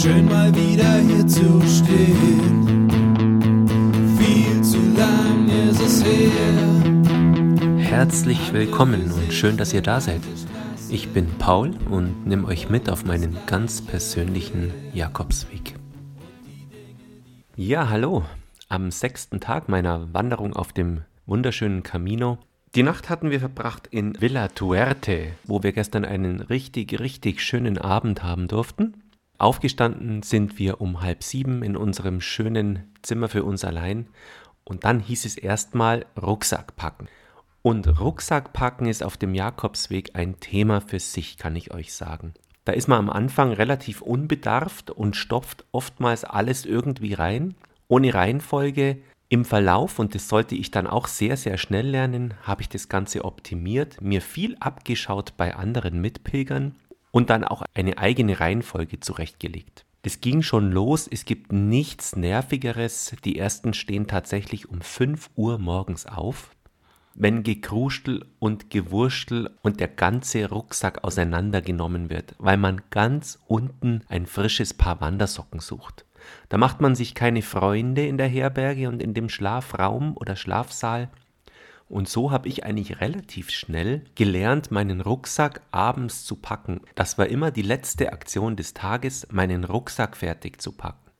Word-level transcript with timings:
Schön 0.00 0.26
mal 0.26 0.54
wieder 0.54 1.00
hier 1.00 1.26
zu 1.26 1.60
stehen. 1.66 2.88
Viel 4.16 4.62
zu 4.62 4.78
lang 4.96 5.48
ist 5.48 5.80
es 5.80 6.04
her. 6.04 7.78
Herzlich 7.78 8.52
willkommen 8.52 9.10
und 9.10 9.32
schön, 9.32 9.56
dass 9.56 9.74
ihr 9.74 9.82
da 9.82 10.00
seid. 10.00 10.20
Ich 10.88 11.08
bin 11.08 11.26
Paul 11.38 11.74
und 11.90 12.28
nehme 12.28 12.46
euch 12.46 12.70
mit 12.70 12.88
auf 12.88 13.06
meinen 13.06 13.36
ganz 13.46 13.82
persönlichen 13.82 14.72
Jakobsweg. 14.94 15.74
Ja, 17.56 17.88
hallo. 17.88 18.24
Am 18.68 18.92
sechsten 18.92 19.40
Tag 19.40 19.68
meiner 19.68 20.14
Wanderung 20.14 20.54
auf 20.54 20.72
dem 20.72 21.00
wunderschönen 21.26 21.82
Camino. 21.82 22.38
Die 22.76 22.84
Nacht 22.84 23.10
hatten 23.10 23.32
wir 23.32 23.40
verbracht 23.40 23.88
in 23.88 24.20
Villa 24.20 24.46
Tuerte, 24.46 25.32
wo 25.42 25.64
wir 25.64 25.72
gestern 25.72 26.04
einen 26.04 26.38
richtig, 26.38 27.00
richtig 27.00 27.42
schönen 27.42 27.78
Abend 27.78 28.22
haben 28.22 28.46
durften. 28.46 28.94
Aufgestanden 29.38 30.24
sind 30.24 30.58
wir 30.58 30.80
um 30.80 31.00
halb 31.00 31.22
sieben 31.22 31.62
in 31.62 31.76
unserem 31.76 32.20
schönen 32.20 32.92
Zimmer 33.02 33.28
für 33.28 33.44
uns 33.44 33.64
allein 33.64 34.08
und 34.64 34.82
dann 34.82 34.98
hieß 34.98 35.24
es 35.24 35.36
erstmal 35.36 36.06
Rucksack 36.20 36.74
packen. 36.74 37.06
Und 37.62 38.00
Rucksack 38.00 38.52
packen 38.52 38.86
ist 38.86 39.04
auf 39.04 39.16
dem 39.16 39.34
Jakobsweg 39.34 40.10
ein 40.14 40.40
Thema 40.40 40.80
für 40.80 40.98
sich, 40.98 41.38
kann 41.38 41.54
ich 41.54 41.72
euch 41.72 41.94
sagen. 41.94 42.34
Da 42.64 42.72
ist 42.72 42.88
man 42.88 42.98
am 42.98 43.10
Anfang 43.10 43.52
relativ 43.52 44.02
unbedarft 44.02 44.90
und 44.90 45.14
stopft 45.14 45.64
oftmals 45.70 46.24
alles 46.24 46.66
irgendwie 46.66 47.14
rein, 47.14 47.54
ohne 47.86 48.12
Reihenfolge. 48.12 48.98
Im 49.28 49.44
Verlauf, 49.44 49.98
und 49.98 50.14
das 50.14 50.28
sollte 50.28 50.56
ich 50.56 50.70
dann 50.70 50.86
auch 50.86 51.06
sehr, 51.06 51.36
sehr 51.36 51.58
schnell 51.58 51.88
lernen, 51.88 52.34
habe 52.42 52.62
ich 52.62 52.68
das 52.68 52.88
Ganze 52.88 53.24
optimiert, 53.24 54.00
mir 54.00 54.20
viel 54.20 54.56
abgeschaut 54.58 55.36
bei 55.36 55.54
anderen 55.54 56.00
Mitpilgern 56.00 56.74
und 57.10 57.30
dann 57.30 57.44
auch 57.44 57.62
eine 57.74 57.98
eigene 57.98 58.40
Reihenfolge 58.40 59.00
zurechtgelegt. 59.00 59.84
Es 60.02 60.20
ging 60.20 60.42
schon 60.42 60.70
los, 60.70 61.08
es 61.08 61.24
gibt 61.24 61.52
nichts 61.52 62.16
Nervigeres. 62.16 63.14
Die 63.24 63.38
ersten 63.38 63.74
stehen 63.74 64.06
tatsächlich 64.06 64.68
um 64.68 64.80
5 64.80 65.30
Uhr 65.36 65.58
morgens 65.58 66.06
auf, 66.06 66.50
wenn 67.14 67.42
Gekruschel 67.42 68.24
und 68.38 68.70
Gewurschtel 68.70 69.50
und 69.60 69.80
der 69.80 69.88
ganze 69.88 70.48
Rucksack 70.48 71.02
auseinandergenommen 71.02 72.10
wird, 72.10 72.36
weil 72.38 72.56
man 72.56 72.80
ganz 72.90 73.38
unten 73.48 74.02
ein 74.08 74.26
frisches 74.26 74.72
Paar 74.72 75.00
Wandersocken 75.00 75.60
sucht. 75.60 76.04
Da 76.48 76.58
macht 76.58 76.80
man 76.80 76.94
sich 76.94 77.14
keine 77.14 77.42
Freunde 77.42 78.06
in 78.06 78.18
der 78.18 78.28
Herberge 78.28 78.88
und 78.88 79.02
in 79.02 79.14
dem 79.14 79.28
Schlafraum 79.28 80.16
oder 80.16 80.36
Schlafsaal, 80.36 81.10
und 81.88 82.08
so 82.08 82.30
habe 82.30 82.48
ich 82.48 82.64
eigentlich 82.64 83.00
relativ 83.00 83.50
schnell 83.50 84.04
gelernt, 84.14 84.70
meinen 84.70 85.00
Rucksack 85.00 85.62
abends 85.70 86.24
zu 86.24 86.36
packen. 86.36 86.82
Das 86.94 87.16
war 87.16 87.26
immer 87.26 87.50
die 87.50 87.62
letzte 87.62 88.12
Aktion 88.12 88.56
des 88.56 88.74
Tages, 88.74 89.26
meinen 89.30 89.64
Rucksack 89.64 90.16
fertig 90.16 90.60
zu 90.60 90.72
packen. 90.72 91.10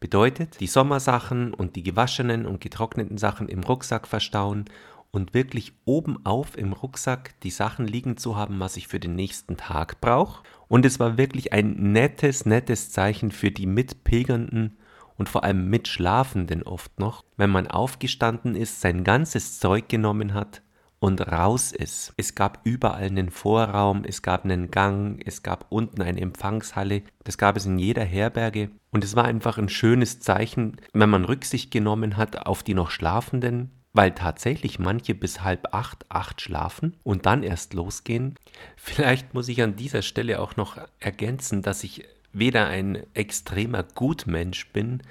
Bedeutet, 0.00 0.60
die 0.60 0.66
Sommersachen 0.66 1.54
und 1.54 1.76
die 1.76 1.84
gewaschenen 1.84 2.46
und 2.46 2.60
getrockneten 2.60 3.16
Sachen 3.16 3.48
im 3.48 3.60
Rucksack 3.60 4.08
verstauen 4.08 4.64
und 5.12 5.34
wirklich 5.34 5.72
oben 5.84 6.18
auf 6.26 6.58
im 6.58 6.72
Rucksack 6.72 7.38
die 7.40 7.50
Sachen 7.50 7.86
liegen 7.86 8.16
zu 8.16 8.36
haben, 8.36 8.58
was 8.60 8.76
ich 8.76 8.88
für 8.88 9.00
den 9.00 9.14
nächsten 9.14 9.56
Tag 9.56 10.00
brauche. 10.00 10.42
Und 10.68 10.84
es 10.84 10.98
war 10.98 11.16
wirklich 11.16 11.52
ein 11.52 11.92
nettes, 11.92 12.44
nettes 12.44 12.90
Zeichen 12.90 13.30
für 13.30 13.52
die 13.52 13.66
Mitpilgernden 13.66 14.76
und 15.16 15.28
vor 15.28 15.44
allem 15.44 15.68
Mitschlafenden 15.68 16.62
oft 16.62 16.98
noch, 16.98 17.24
wenn 17.36 17.50
man 17.50 17.66
aufgestanden 17.66 18.54
ist, 18.54 18.80
sein 18.80 19.04
ganzes 19.04 19.58
Zeug 19.58 19.88
genommen 19.88 20.34
hat 20.34 20.62
und 20.98 21.20
raus 21.20 21.72
ist. 21.72 22.12
Es 22.16 22.34
gab 22.34 22.60
überall 22.64 23.06
einen 23.06 23.30
Vorraum, 23.30 24.04
es 24.04 24.22
gab 24.22 24.44
einen 24.44 24.70
Gang, 24.70 25.20
es 25.24 25.42
gab 25.42 25.66
unten 25.68 26.02
eine 26.02 26.20
Empfangshalle, 26.20 27.02
das 27.24 27.38
gab 27.38 27.56
es 27.56 27.66
in 27.66 27.78
jeder 27.78 28.04
Herberge 28.04 28.70
und 28.90 29.04
es 29.04 29.14
war 29.14 29.24
einfach 29.24 29.58
ein 29.58 29.68
schönes 29.68 30.20
Zeichen, 30.20 30.76
wenn 30.92 31.10
man 31.10 31.24
Rücksicht 31.24 31.70
genommen 31.70 32.16
hat 32.16 32.46
auf 32.46 32.62
die 32.62 32.74
noch 32.74 32.90
Schlafenden, 32.90 33.70
weil 33.92 34.12
tatsächlich 34.12 34.78
manche 34.78 35.14
bis 35.14 35.42
halb 35.42 35.74
acht, 35.74 36.04
acht 36.10 36.40
schlafen 36.40 36.96
und 37.02 37.24
dann 37.24 37.42
erst 37.42 37.72
losgehen. 37.72 38.34
Vielleicht 38.76 39.32
muss 39.32 39.48
ich 39.48 39.62
an 39.62 39.76
dieser 39.76 40.02
Stelle 40.02 40.40
auch 40.40 40.56
noch 40.56 40.78
ergänzen, 40.98 41.62
dass 41.62 41.82
ich 41.82 42.04
weder 42.38 42.66
ein 42.66 43.02
extremer 43.14 43.82
Gutmensch 43.82 44.70
bin, 44.72 45.02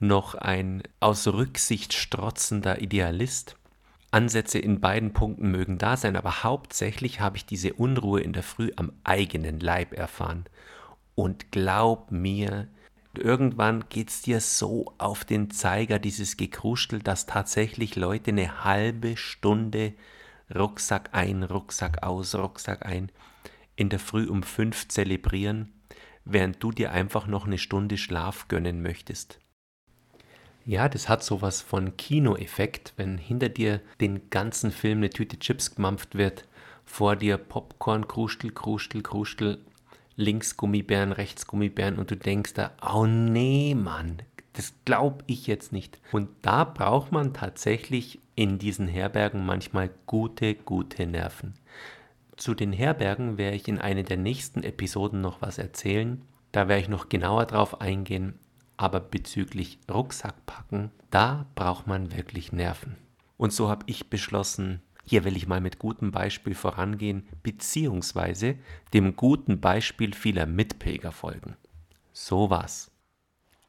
noch 0.00 0.34
ein 0.34 0.82
aus 1.00 1.28
Rücksicht 1.28 1.92
strotzender 1.92 2.80
Idealist. 2.80 3.56
Ansätze 4.10 4.58
in 4.58 4.80
beiden 4.80 5.12
Punkten 5.12 5.50
mögen 5.50 5.76
da 5.78 5.96
sein, 5.96 6.16
aber 6.16 6.42
hauptsächlich 6.42 7.20
habe 7.20 7.36
ich 7.36 7.46
diese 7.46 7.74
Unruhe 7.74 8.20
in 8.20 8.32
der 8.32 8.42
Früh 8.42 8.70
am 8.76 8.92
eigenen 9.02 9.60
Leib 9.60 9.92
erfahren. 9.92 10.44
Und 11.14 11.52
glaub 11.52 12.10
mir, 12.10 12.68
irgendwann 13.14 13.84
geht 13.88 14.10
es 14.10 14.22
dir 14.22 14.40
so 14.40 14.94
auf 14.98 15.24
den 15.24 15.50
Zeiger, 15.50 15.98
dieses 15.98 16.36
Gekruschel, 16.36 17.00
dass 17.00 17.26
tatsächlich 17.26 17.96
Leute 17.96 18.30
eine 18.30 18.64
halbe 18.64 19.16
Stunde 19.16 19.94
Rucksack 20.54 21.10
ein, 21.12 21.42
Rucksack 21.42 22.02
aus, 22.02 22.34
Rucksack 22.34 22.86
ein 22.86 23.10
in 23.76 23.88
der 23.88 23.98
Früh 23.98 24.28
um 24.28 24.42
fünf 24.42 24.88
zelebrieren 24.88 25.72
während 26.24 26.62
du 26.62 26.70
dir 26.70 26.92
einfach 26.92 27.26
noch 27.26 27.46
eine 27.46 27.58
Stunde 27.58 27.96
Schlaf 27.96 28.48
gönnen 28.48 28.82
möchtest. 28.82 29.38
Ja, 30.66 30.88
das 30.88 31.08
hat 31.08 31.22
sowas 31.22 31.60
von 31.60 31.96
Kinoeffekt, 31.96 32.94
wenn 32.96 33.18
hinter 33.18 33.50
dir 33.50 33.80
den 34.00 34.30
ganzen 34.30 34.70
Film 34.70 34.98
eine 34.98 35.10
Tüte 35.10 35.38
Chips 35.38 35.74
gemampft 35.74 36.14
wird, 36.14 36.48
vor 36.86 37.16
dir 37.16 37.36
Popcorn, 37.36 38.08
Krustel, 38.08 38.50
Krustel, 38.50 39.02
Krustel, 39.02 39.58
links 40.16 40.56
Gummibären, 40.56 41.12
rechts 41.12 41.46
Gummibären 41.46 41.98
und 41.98 42.10
du 42.10 42.16
denkst 42.16 42.54
da, 42.54 42.72
oh 42.82 43.06
nee, 43.06 43.74
Mann, 43.74 44.22
das 44.54 44.72
glaube 44.84 45.24
ich 45.26 45.46
jetzt 45.46 45.72
nicht. 45.72 45.98
Und 46.12 46.28
da 46.42 46.64
braucht 46.64 47.12
man 47.12 47.34
tatsächlich 47.34 48.20
in 48.34 48.58
diesen 48.58 48.88
Herbergen 48.88 49.44
manchmal 49.44 49.90
gute, 50.06 50.54
gute 50.54 51.06
Nerven. 51.06 51.54
Zu 52.36 52.54
den 52.54 52.72
Herbergen 52.72 53.38
werde 53.38 53.56
ich 53.56 53.68
in 53.68 53.78
einer 53.78 54.02
der 54.02 54.16
nächsten 54.16 54.62
Episoden 54.62 55.20
noch 55.20 55.40
was 55.40 55.58
erzählen. 55.58 56.22
Da 56.52 56.68
werde 56.68 56.82
ich 56.82 56.88
noch 56.88 57.08
genauer 57.08 57.46
drauf 57.46 57.80
eingehen. 57.80 58.38
Aber 58.76 58.98
bezüglich 58.98 59.78
Rucksackpacken, 59.88 60.90
da 61.10 61.46
braucht 61.54 61.86
man 61.86 62.12
wirklich 62.16 62.52
Nerven. 62.52 62.96
Und 63.36 63.52
so 63.52 63.68
habe 63.68 63.84
ich 63.86 64.10
beschlossen, 64.10 64.82
hier 65.04 65.24
will 65.24 65.36
ich 65.36 65.46
mal 65.46 65.60
mit 65.60 65.78
gutem 65.78 66.10
Beispiel 66.10 66.54
vorangehen, 66.54 67.28
beziehungsweise 67.42 68.56
dem 68.92 69.14
guten 69.14 69.60
Beispiel 69.60 70.12
vieler 70.12 70.46
Mitpilger 70.46 71.12
folgen. 71.12 71.56
So 72.12 72.50
was. 72.50 72.90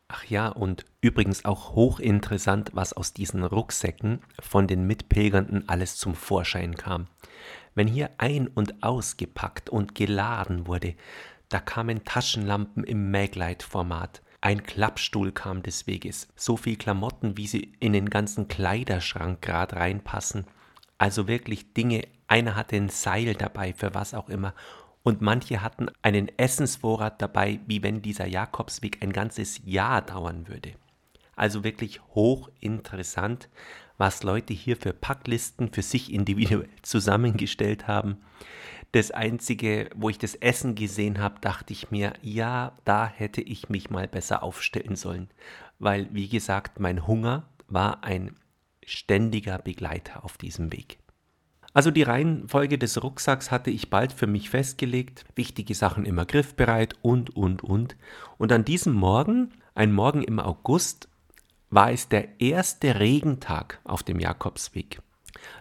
Ach 0.08 0.24
ja, 0.26 0.50
und 0.50 0.86
übrigens 1.02 1.46
auch 1.46 1.74
hochinteressant, 1.74 2.72
was 2.74 2.94
aus 2.94 3.14
diesen 3.14 3.44
Rucksäcken 3.44 4.22
von 4.40 4.68
den 4.68 4.86
Mitpilgernden 4.88 5.68
alles 5.68 5.98
zum 5.98 6.16
Vorschein 6.16 6.76
kam. 6.76 7.08
Wenn 7.76 7.88
hier 7.88 8.10
ein- 8.18 8.48
und 8.48 8.82
ausgepackt 8.84 9.70
und 9.70 9.96
geladen 9.96 10.66
wurde, 10.66 10.96
da 11.50 11.60
kamen 11.60 12.06
Taschenlampen 12.06 12.86
im 12.86 13.12
Maglite-Format. 13.12 14.22
Ein 14.40 14.64
Klappstuhl 14.64 15.32
kam 15.32 15.62
des 15.62 15.86
Weges, 15.86 16.30
so 16.36 16.56
viel 16.56 16.78
Klamotten, 16.78 17.38
wie 17.38 17.48
sie 17.48 17.74
in 17.80 17.94
den 17.94 18.10
ganzen 18.10 18.48
Kleiderschrank 18.48 19.42
grad 19.42 19.74
reinpassen. 19.74 20.46
Also 20.98 21.28
wirklich 21.28 21.74
Dinge, 21.74 22.08
einer 22.28 22.56
hatte 22.56 22.78
ein 22.78 22.90
Seil 22.90 23.34
dabei, 23.36 23.74
für 23.74 23.94
was 23.94 24.14
auch 24.14 24.30
immer, 24.30 24.54
und 25.04 25.22
manche 25.22 25.62
hatten 25.62 25.88
einen 26.02 26.30
Essensvorrat 26.38 27.22
dabei, 27.22 27.60
wie 27.68 27.84
wenn 27.84 28.02
dieser 28.02 28.26
Jakobsweg 28.26 29.04
ein 29.04 29.14
ganzes 29.14 29.62
Jahr 29.66 30.02
dauern 30.02 30.48
würde. 30.48 30.74
Also 31.36 31.64
wirklich 31.64 32.02
hochinteressant, 32.16 33.50
was 33.98 34.24
Leute 34.24 34.54
hier 34.54 34.78
für 34.78 34.94
Packlisten 34.94 35.72
für 35.72 35.82
sich 35.82 36.12
individuell 36.14 36.70
zusammengestellt 36.82 37.88
haben. 37.88 38.18
Das 38.92 39.12
Einzige, 39.12 39.90
wo 39.96 40.10
ich 40.10 40.18
das 40.18 40.36
Essen 40.36 40.76
gesehen 40.76 41.20
habe, 41.20 41.40
dachte 41.42 41.74
ich 41.74 41.92
mir, 41.92 42.14
ja, 42.22 42.78
da 42.86 43.08
hätte 43.08 43.42
ich 43.42 43.70
mich 43.70 43.90
mal 43.90 44.08
besser 44.08 44.42
aufstellen 44.42 44.96
sollen. 44.96 45.30
Weil, 45.80 46.08
wie 46.14 46.30
gesagt, 46.30 46.80
mein 46.80 47.06
Hunger 47.06 47.50
war 47.68 48.04
ein 48.04 48.36
ständiger 48.86 49.58
Begleiter 49.58 50.24
auf 50.24 50.38
diesem 50.38 50.72
Weg. 50.72 51.00
Also 51.74 51.92
die 51.92 52.04
Reihenfolge 52.04 52.78
des 52.78 53.04
Rucksacks 53.04 53.52
hatte 53.52 53.70
ich 53.70 53.90
bald 53.90 54.14
für 54.14 54.28
mich 54.28 54.50
festgelegt, 54.50 55.26
wichtige 55.36 55.76
Sachen 55.76 56.06
immer 56.06 56.26
griffbereit 56.26 56.96
und, 57.02 57.36
und, 57.36 57.66
und. 57.66 57.98
Und 58.38 58.54
an 58.54 58.64
diesem 58.64 58.94
Morgen, 58.94 59.52
ein 59.74 59.92
Morgen 59.92 60.24
im 60.24 60.40
August, 60.40 61.10
war 61.70 61.92
es 61.92 62.10
der 62.10 62.40
erste 62.40 63.00
Regentag 63.00 63.80
auf 63.84 64.04
dem 64.04 64.20
Jakobsweg. 64.20 65.02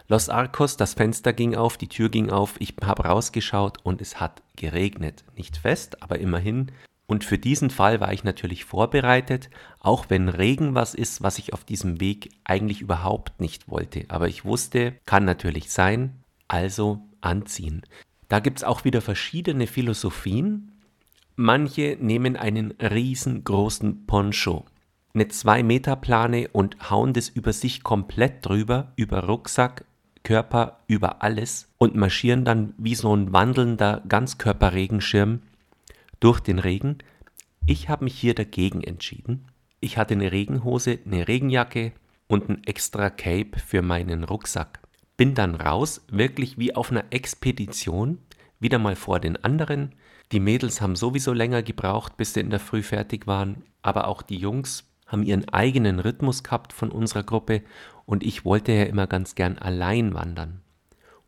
Los 0.07 0.29
Arcos, 0.29 0.77
das 0.77 0.93
Fenster 0.93 1.33
ging 1.33 1.55
auf, 1.55 1.77
die 1.77 1.87
Tür 1.87 2.09
ging 2.09 2.29
auf, 2.29 2.55
ich 2.59 2.75
habe 2.83 3.05
rausgeschaut 3.05 3.79
und 3.83 4.01
es 4.01 4.19
hat 4.19 4.43
geregnet. 4.55 5.23
Nicht 5.35 5.57
fest, 5.57 6.01
aber 6.01 6.19
immerhin. 6.19 6.71
Und 7.07 7.23
für 7.23 7.37
diesen 7.37 7.69
Fall 7.69 7.99
war 7.99 8.13
ich 8.13 8.23
natürlich 8.23 8.65
vorbereitet, 8.65 9.49
auch 9.79 10.05
wenn 10.09 10.27
Regen 10.27 10.73
was 10.73 10.95
ist, 10.95 11.21
was 11.21 11.37
ich 11.37 11.53
auf 11.53 11.63
diesem 11.63 11.99
Weg 11.99 12.31
eigentlich 12.43 12.81
überhaupt 12.81 13.39
nicht 13.39 13.69
wollte. 13.69 14.05
Aber 14.07 14.27
ich 14.27 14.43
wusste, 14.43 14.95
kann 15.05 15.25
natürlich 15.25 15.69
sein, 15.71 16.23
also 16.47 17.01
anziehen. 17.21 17.83
Da 18.27 18.39
gibt 18.39 18.59
es 18.59 18.63
auch 18.63 18.85
wieder 18.85 19.01
verschiedene 19.01 19.67
Philosophien. 19.67 20.71
Manche 21.35 21.97
nehmen 21.99 22.35
einen 22.37 22.71
riesengroßen 22.71 24.05
Poncho, 24.07 24.65
eine 25.15 25.29
2 25.29 25.63
Meter 25.63 25.95
Plane 25.95 26.49
und 26.51 26.89
hauen 26.89 27.13
das 27.13 27.29
über 27.29 27.53
sich 27.53 27.83
komplett 27.83 28.45
drüber, 28.45 28.91
über 28.95 29.23
Rucksack, 29.23 29.85
Körper, 30.23 30.79
über 30.87 31.23
alles 31.23 31.69
und 31.77 31.95
marschieren 31.95 32.45
dann 32.45 32.73
wie 32.77 32.95
so 32.95 33.15
ein 33.15 33.31
wandelnder 33.31 34.03
Ganzkörperregenschirm 34.07 35.41
durch 36.19 36.39
den 36.39 36.59
Regen. 36.59 36.97
Ich 37.65 37.89
habe 37.89 38.03
mich 38.03 38.19
hier 38.19 38.35
dagegen 38.35 38.83
entschieden. 38.83 39.47
Ich 39.79 39.97
hatte 39.97 40.15
eine 40.15 40.31
Regenhose, 40.31 40.99
eine 41.05 41.27
Regenjacke 41.27 41.93
und 42.27 42.49
ein 42.49 42.63
extra 42.65 43.09
Cape 43.09 43.59
für 43.59 43.81
meinen 43.81 44.23
Rucksack. 44.23 44.79
Bin 45.15 45.33
dann 45.33 45.55
raus, 45.55 46.01
wirklich 46.09 46.57
wie 46.57 46.75
auf 46.75 46.91
einer 46.91 47.05
Expedition, 47.11 48.17
wieder 48.59 48.79
mal 48.79 48.95
vor 48.95 49.19
den 49.19 49.41
anderen. 49.43 49.93
Die 50.31 50.39
Mädels 50.39 50.81
haben 50.81 50.95
sowieso 50.95 51.33
länger 51.33 51.61
gebraucht, 51.61 52.17
bis 52.17 52.33
sie 52.33 52.39
in 52.39 52.49
der 52.49 52.59
Früh 52.59 52.81
fertig 52.81 53.27
waren, 53.27 53.63
aber 53.81 54.07
auch 54.07 54.23
die 54.23 54.37
Jungs 54.37 54.83
haben 55.05 55.23
ihren 55.23 55.47
eigenen 55.49 55.99
Rhythmus 55.99 56.43
gehabt 56.43 56.73
von 56.73 56.91
unserer 56.91 57.23
Gruppe 57.23 57.61
und 58.05 58.23
ich 58.23 58.45
wollte 58.45 58.71
ja 58.71 58.83
immer 58.83 59.07
ganz 59.07 59.35
gern 59.35 59.57
allein 59.57 60.13
wandern. 60.13 60.61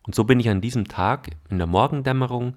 Und 0.04 0.16
so 0.16 0.24
bin 0.24 0.40
ich 0.40 0.50
an 0.50 0.62
diesem 0.62 0.88
Tag 0.88 1.30
in 1.50 1.58
der 1.58 1.68
Morgendämmerung 1.68 2.56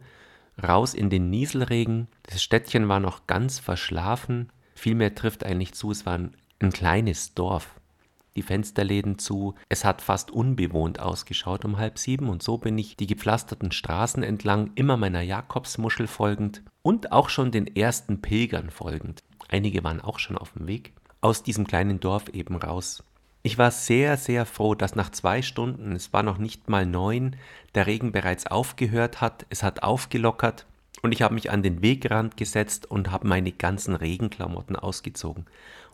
raus 0.63 0.95
in 0.95 1.11
den 1.11 1.31
Nieselregen. 1.31 2.09
Das 2.23 2.43
Städtchen 2.43 2.89
war 2.89 3.01
noch 3.01 3.27
ganz 3.27 3.59
verschlafen. 3.59 4.51
Vielmehr 4.75 5.15
trifft 5.15 5.45
eigentlich 5.45 5.75
zu, 5.75 5.91
es 5.91 6.07
war 6.07 6.15
ein, 6.15 6.37
ein 6.61 6.71
kleines 6.71 7.35
Dorf 7.35 7.81
die 8.37 8.43
Fensterläden 8.43 9.19
zu. 9.19 9.55
Es 9.69 9.85
hat 9.85 10.03
fast 10.03 10.31
unbewohnt 10.31 11.01
ausgeschaut 11.01 11.65
um 11.65 11.79
halb 11.79 11.99
sieben 11.99 12.29
und 12.29 12.43
so 12.43 12.59
bin 12.59 12.79
ich 12.79 12.97
die 12.97 13.07
gepflasterten 13.07 13.73
Straßen 13.73 14.23
entlang, 14.23 14.71
immer 14.75 14.97
meiner 14.97 15.21
Jakobsmuschel 15.21 16.07
folgend 16.07 16.63
und 16.83 17.13
auch 17.13 17.29
schon 17.29 17.51
den 17.51 17.67
ersten 17.77 18.23
Pilgern 18.23 18.71
folgend. 18.71 19.23
Einige 19.49 19.83
waren 19.83 20.01
auch 20.01 20.19
schon 20.19 20.39
auf 20.39 20.53
dem 20.53 20.69
Weg, 20.69 20.93
aus 21.21 21.43
diesem 21.43 21.67
kleinen 21.67 22.01
Dorf 22.01 22.29
eben 22.29 22.57
raus. 22.57 23.03
Ich 23.43 23.57
war 23.57 23.71
sehr, 23.71 24.17
sehr 24.17 24.45
froh, 24.45 24.75
dass 24.75 24.95
nach 24.95 25.11
zwei 25.11 25.41
Stunden, 25.41 25.93
es 25.93 26.13
war 26.13 26.23
noch 26.23 26.39
nicht 26.39 26.69
mal 26.69 26.85
neun, 26.85 27.37
der 27.75 27.87
Regen 27.87 28.13
bereits 28.13 28.47
aufgehört 28.47 29.21
hat, 29.21 29.47
es 29.49 29.63
hat 29.63 29.83
aufgelockert 29.83 30.67
und 31.03 31.13
ich 31.13 31.23
habe 31.23 31.35
mich 31.35 31.51
an 31.51 31.63
den 31.63 31.81
Wegrand 31.81 32.37
gesetzt 32.37 32.91
und 32.91 33.11
habe 33.11 33.27
meine 33.27 33.53
ganzen 33.53 33.95
Regenklamotten 33.95 34.77
ausgezogen. 34.77 35.47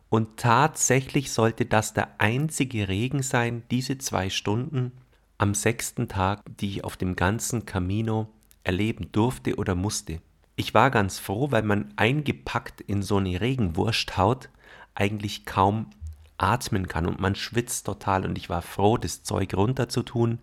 Und 0.08 0.38
tatsächlich 0.38 1.32
sollte 1.32 1.67
das 1.67 1.94
der 1.94 2.08
einzige 2.19 2.88
Regen 2.88 3.23
sein, 3.23 3.62
diese 3.70 3.99
zwei 3.99 4.31
Stunden 4.31 4.93
am 5.38 5.55
sechsten 5.55 6.08
Tag, 6.08 6.43
die 6.58 6.69
ich 6.70 6.84
auf 6.84 6.96
dem 6.96 7.14
ganzen 7.14 7.67
Camino 7.67 8.28
erleben 8.64 9.12
durfte 9.12 9.56
oder 9.56 9.75
musste. 9.75 10.20
Ich 10.56 10.75
war 10.75 10.90
ganz 10.90 11.19
froh, 11.19 11.50
weil 11.50 11.62
man 11.62 11.93
eingepackt 11.96 12.81
in 12.81 13.02
so 13.02 13.19
eine 13.19 13.40
Regenwursthaut 13.40 14.49
eigentlich 14.96 15.46
kaum 15.46 15.90
atmen 16.38 16.88
kann 16.88 17.06
und 17.06 17.20
man 17.20 17.34
schwitzt 17.34 17.87
total 17.87 18.25
und 18.26 18.37
ich 18.37 18.50
war 18.50 18.62
froh, 18.62 18.96
das 18.96 19.22
Zeug 19.22 19.54
runterzutun. 19.54 20.40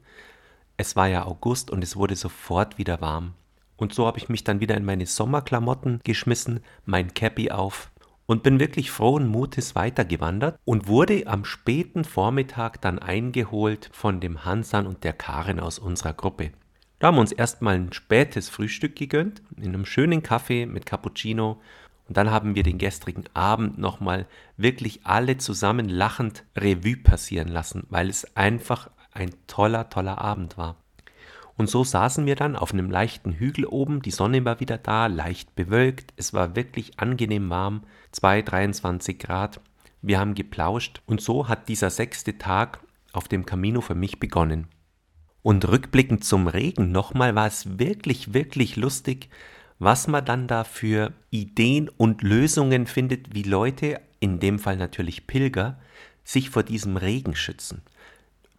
Es 0.77 0.95
war 0.95 1.07
ja 1.07 1.25
August 1.25 1.69
und 1.69 1.83
es 1.83 1.95
wurde 1.95 2.15
sofort 2.15 2.77
wieder 2.77 3.01
warm. 3.01 3.33
Und 3.75 3.93
so 3.93 4.07
habe 4.07 4.17
ich 4.17 4.29
mich 4.29 4.43
dann 4.43 4.59
wieder 4.59 4.77
in 4.77 4.85
meine 4.85 5.05
Sommerklamotten 5.05 5.99
geschmissen, 6.03 6.61
mein 6.85 7.13
Cappy 7.13 7.51
auf 7.51 7.91
und 8.25 8.43
bin 8.43 8.59
wirklich 8.59 8.91
frohen 8.91 9.27
Mutes 9.27 9.75
weitergewandert 9.75 10.57
und 10.65 10.87
wurde 10.87 11.27
am 11.27 11.45
späten 11.45 12.05
Vormittag 12.05 12.81
dann 12.81 12.99
eingeholt 12.99 13.89
von 13.91 14.19
dem 14.19 14.45
Hansan 14.45 14.87
und 14.87 15.03
der 15.03 15.13
Karin 15.13 15.59
aus 15.59 15.79
unserer 15.79 16.13
Gruppe. 16.13 16.51
Da 16.99 17.07
haben 17.07 17.15
wir 17.15 17.21
uns 17.21 17.33
erstmal 17.33 17.75
ein 17.75 17.91
spätes 17.91 18.49
Frühstück 18.49 18.95
gegönnt, 18.95 19.41
in 19.57 19.73
einem 19.73 19.85
schönen 19.85 20.23
Kaffee 20.23 20.65
mit 20.65 20.85
Cappuccino 20.85 21.61
und 22.07 22.17
dann 22.17 22.31
haben 22.31 22.55
wir 22.55 22.63
den 22.63 22.77
gestrigen 22.77 23.25
Abend 23.33 23.77
nochmal 23.77 24.25
wirklich 24.57 25.05
alle 25.05 25.37
zusammen 25.37 25.87
lachend 25.87 26.43
Revue 26.55 26.97
passieren 26.97 27.47
lassen, 27.47 27.85
weil 27.89 28.09
es 28.09 28.35
einfach 28.35 28.89
ein 29.13 29.31
toller, 29.47 29.89
toller 29.89 30.19
Abend 30.19 30.57
war. 30.57 30.75
Und 31.55 31.69
so 31.69 31.83
saßen 31.83 32.25
wir 32.25 32.35
dann 32.35 32.55
auf 32.55 32.73
einem 32.73 32.89
leichten 32.89 33.33
Hügel 33.33 33.65
oben, 33.65 34.01
die 34.01 34.11
Sonne 34.11 34.43
war 34.43 34.59
wieder 34.59 34.77
da, 34.77 35.07
leicht 35.07 35.55
bewölkt, 35.55 36.13
es 36.17 36.33
war 36.33 36.55
wirklich 36.55 36.99
angenehm 36.99 37.49
warm, 37.49 37.83
2, 38.11 38.41
23 38.41 39.19
Grad. 39.19 39.61
Wir 40.01 40.19
haben 40.19 40.33
geplauscht 40.33 41.01
und 41.05 41.21
so 41.21 41.47
hat 41.47 41.69
dieser 41.69 41.89
sechste 41.89 42.37
Tag 42.37 42.79
auf 43.13 43.27
dem 43.27 43.45
Camino 43.45 43.81
für 43.81 43.95
mich 43.95 44.19
begonnen. 44.19 44.67
Und 45.43 45.67
rückblickend 45.67 46.23
zum 46.23 46.47
Regen 46.47 46.91
nochmal 46.91 47.35
war 47.35 47.47
es 47.47 47.77
wirklich, 47.77 48.33
wirklich 48.33 48.75
lustig, 48.75 49.29
was 49.83 50.07
man 50.07 50.25
dann 50.25 50.47
da 50.47 50.63
für 50.63 51.13
Ideen 51.29 51.89
und 51.89 52.21
Lösungen 52.21 52.87
findet, 52.87 53.33
wie 53.33 53.43
Leute, 53.43 53.99
in 54.19 54.39
dem 54.39 54.59
Fall 54.59 54.77
natürlich 54.77 55.27
Pilger, 55.27 55.77
sich 56.23 56.49
vor 56.49 56.63
diesem 56.63 56.97
Regen 56.97 57.35
schützen. 57.35 57.81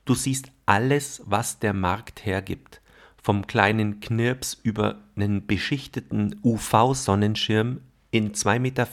Du 0.05 0.15
siehst 0.15 0.51
alles, 0.67 1.23
was 1.25 1.59
der 1.59 1.73
Markt 1.73 2.27
hergibt 2.27 2.81
vom 3.25 3.47
kleinen 3.47 4.01
Knirps 4.01 4.53
über 4.63 4.97
einen 5.17 5.47
beschichteten 5.47 6.39
UV-Sonnenschirm 6.45 7.81
in 8.11 8.33
2,50 8.33 8.59
Meter 8.59 8.87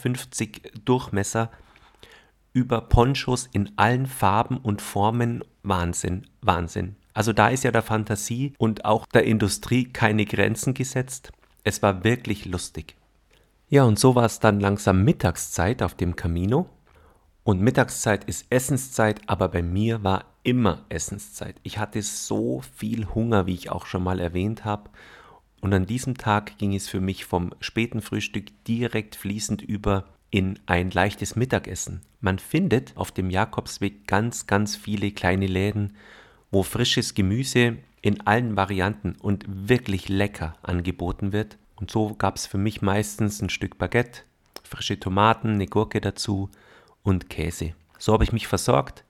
Durchmesser 0.85 1.51
über 2.53 2.79
Ponchos 2.79 3.49
in 3.51 3.71
allen 3.75 4.05
Farben 4.05 4.57
und 4.57 4.81
Formen 4.81 5.43
Wahnsinn, 5.63 6.27
Wahnsinn. 6.41 6.95
Also 7.13 7.33
da 7.33 7.49
ist 7.49 7.65
ja 7.65 7.71
der 7.71 7.81
Fantasie 7.81 8.53
und 8.57 8.85
auch 8.85 9.05
der 9.05 9.25
Industrie 9.25 9.91
keine 9.91 10.23
Grenzen 10.23 10.73
gesetzt. 10.73 11.33
Es 11.63 11.81
war 11.81 12.03
wirklich 12.03 12.45
lustig. 12.45 12.95
Ja, 13.69 13.83
und 13.83 13.99
so 13.99 14.15
war 14.15 14.25
es 14.25 14.39
dann 14.39 14.59
langsam 14.59 15.03
Mittagszeit 15.03 15.81
auf 15.81 15.95
dem 15.95 16.15
Camino. 16.15 16.69
Und 17.43 17.61
Mittagszeit 17.61 18.23
ist 18.25 18.45
Essenszeit, 18.49 19.21
aber 19.27 19.47
bei 19.47 19.61
mir 19.61 20.03
war 20.03 20.25
immer 20.43 20.85
Essenszeit. 20.89 21.55
Ich 21.63 21.77
hatte 21.77 22.01
so 22.01 22.61
viel 22.75 23.07
Hunger, 23.07 23.47
wie 23.47 23.53
ich 23.53 23.71
auch 23.71 23.85
schon 23.85 24.03
mal 24.03 24.19
erwähnt 24.19 24.65
habe. 24.65 24.89
Und 25.61 25.73
an 25.73 25.85
diesem 25.85 26.17
Tag 26.17 26.57
ging 26.57 26.75
es 26.75 26.89
für 26.89 27.01
mich 27.01 27.25
vom 27.25 27.53
späten 27.59 28.01
Frühstück 28.01 28.63
direkt 28.65 29.15
fließend 29.15 29.61
über 29.61 30.05
in 30.31 30.59
ein 30.65 30.89
leichtes 30.91 31.35
Mittagessen. 31.35 32.01
Man 32.19 32.39
findet 32.39 32.95
auf 32.97 33.11
dem 33.11 33.29
Jakobsweg 33.29 34.07
ganz, 34.07 34.47
ganz 34.47 34.75
viele 34.75 35.11
kleine 35.11 35.47
Läden, 35.47 35.95
wo 36.51 36.63
frisches 36.63 37.13
Gemüse 37.13 37.77
in 38.01 38.25
allen 38.25 38.55
Varianten 38.55 39.15
und 39.19 39.45
wirklich 39.47 40.09
lecker 40.09 40.55
angeboten 40.63 41.33
wird. 41.33 41.57
Und 41.75 41.91
so 41.91 42.15
gab 42.15 42.35
es 42.35 42.47
für 42.47 42.57
mich 42.57 42.81
meistens 42.81 43.41
ein 43.41 43.49
Stück 43.49 43.77
Baguette, 43.77 44.21
frische 44.63 44.99
Tomaten, 44.99 45.53
eine 45.53 45.67
Gurke 45.67 46.01
dazu 46.01 46.49
und 47.03 47.29
Käse. 47.29 47.73
So 47.97 48.13
habe 48.13 48.23
ich 48.23 48.33
mich 48.33 48.47
versorgt 48.47 49.03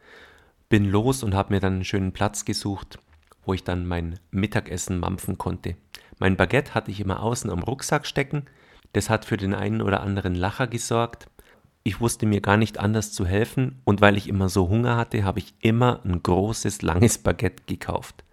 bin 0.72 0.90
los 0.90 1.22
und 1.22 1.36
habe 1.36 1.54
mir 1.54 1.60
dann 1.60 1.74
einen 1.74 1.86
schönen 1.86 2.14
Platz 2.14 2.46
gesucht, 2.46 2.98
wo 3.46 3.54
ich 3.54 3.64
dann 3.64 3.86
mein 3.86 4.20
Mittagessen 4.32 5.00
mampfen 5.00 5.38
konnte. 5.38 5.76
Mein 6.18 6.38
Baguette 6.38 6.74
hatte 6.74 6.90
ich 6.90 7.02
immer 7.02 7.22
außen 7.22 7.52
am 7.52 7.62
Rucksack 7.62 8.08
stecken. 8.08 8.46
Das 8.94 9.10
hat 9.10 9.26
für 9.26 9.38
den 9.38 9.54
einen 9.54 9.82
oder 9.82 10.02
anderen 10.02 10.34
Lacher 10.34 10.68
gesorgt. 10.68 11.28
Ich 11.84 12.00
wusste 12.00 12.26
mir 12.26 12.40
gar 12.40 12.56
nicht 12.56 12.80
anders 12.80 13.12
zu 13.12 13.26
helfen 13.26 13.82
und 13.84 14.00
weil 14.00 14.16
ich 14.16 14.30
immer 14.30 14.48
so 14.48 14.70
Hunger 14.70 14.96
hatte, 14.96 15.26
habe 15.26 15.40
ich 15.40 15.54
immer 15.60 16.00
ein 16.06 16.24
großes, 16.24 16.82
langes 16.84 17.18
Baguette 17.18 17.64
gekauft. 17.68 18.24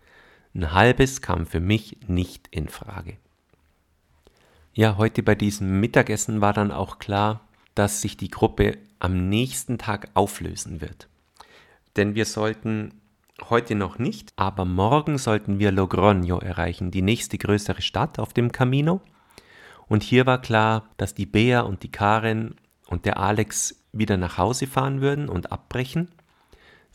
Ein 0.59 0.73
halbes 0.73 1.23
kam 1.23 1.47
für 1.47 1.61
mich 1.61 1.97
nicht 2.07 2.49
in 2.51 2.69
Frage. 2.69 3.17
Ja, 4.75 4.97
heute 4.99 5.23
bei 5.23 5.35
diesem 5.35 5.81
Mittagessen 5.81 6.41
war 6.41 6.53
dann 6.53 6.73
auch 6.73 6.99
klar, 6.99 7.41
dass 7.75 8.03
sich 8.03 8.17
die 8.17 8.31
Gruppe 8.31 8.77
am 8.99 9.29
nächsten 9.29 9.79
Tag 9.79 10.11
auflösen 10.15 10.81
wird 10.81 11.09
denn 11.99 12.15
wir 12.15 12.25
sollten 12.25 12.95
heute 13.51 13.75
noch 13.75 13.99
nicht, 13.99 14.33
aber 14.37 14.65
morgen 14.65 15.19
sollten 15.19 15.59
wir 15.59 15.73
Logroño 15.73 16.41
erreichen, 16.41 16.91
die 16.91 17.03
nächste 17.03 17.39
größere 17.39 17.83
Stadt 17.83 18.19
auf 18.19 18.33
dem 18.33 18.53
Camino. 18.53 19.01
Und 19.89 20.03
hier 20.03 20.25
war 20.25 20.41
klar, 20.41 20.89
dass 20.97 21.15
die 21.15 21.27
Bea 21.27 21.61
und 21.61 21.83
die 21.83 21.91
Karen 21.91 22.55
und 22.87 23.05
der 23.05 23.19
Alex 23.19 23.83
wieder 23.93 24.17
nach 24.17 24.39
Hause 24.39 24.67
fahren 24.67 25.01
würden 25.01 25.29
und 25.29 25.51
abbrechen. 25.51 26.09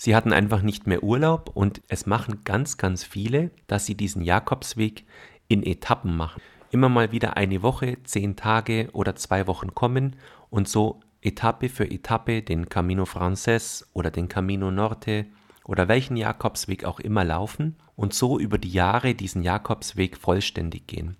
Sie 0.05 0.17
hatten 0.17 0.33
einfach 0.33 0.63
nicht 0.63 0.85
mehr 0.85 1.01
Urlaub 1.01 1.51
und 1.53 1.81
es 1.87 2.05
machen 2.05 2.41
ganz, 2.43 2.75
ganz 2.75 3.05
viele, 3.05 3.51
dass 3.67 3.85
sie 3.85 3.95
diesen 3.95 4.21
Jakobsweg 4.21 5.05
in 5.47 5.63
Etappen 5.63 6.17
machen. 6.17 6.41
Immer 6.71 6.89
mal 6.89 7.13
wieder 7.13 7.37
eine 7.37 7.61
Woche, 7.61 7.95
zehn 8.03 8.35
Tage 8.35 8.89
oder 8.91 9.15
zwei 9.15 9.47
Wochen 9.47 9.73
kommen 9.73 10.17
und 10.49 10.67
so 10.67 10.99
Etappe 11.21 11.69
für 11.69 11.89
Etappe 11.89 12.41
den 12.41 12.67
Camino 12.67 13.05
Frances 13.05 13.89
oder 13.93 14.11
den 14.11 14.27
Camino 14.27 14.71
Norte 14.71 15.25
oder 15.63 15.87
welchen 15.87 16.17
Jakobsweg 16.17 16.83
auch 16.83 16.99
immer 16.99 17.23
laufen 17.23 17.77
und 17.95 18.13
so 18.13 18.37
über 18.37 18.57
die 18.57 18.73
Jahre 18.73 19.15
diesen 19.15 19.41
Jakobsweg 19.41 20.17
vollständig 20.17 20.85
gehen. 20.85 21.15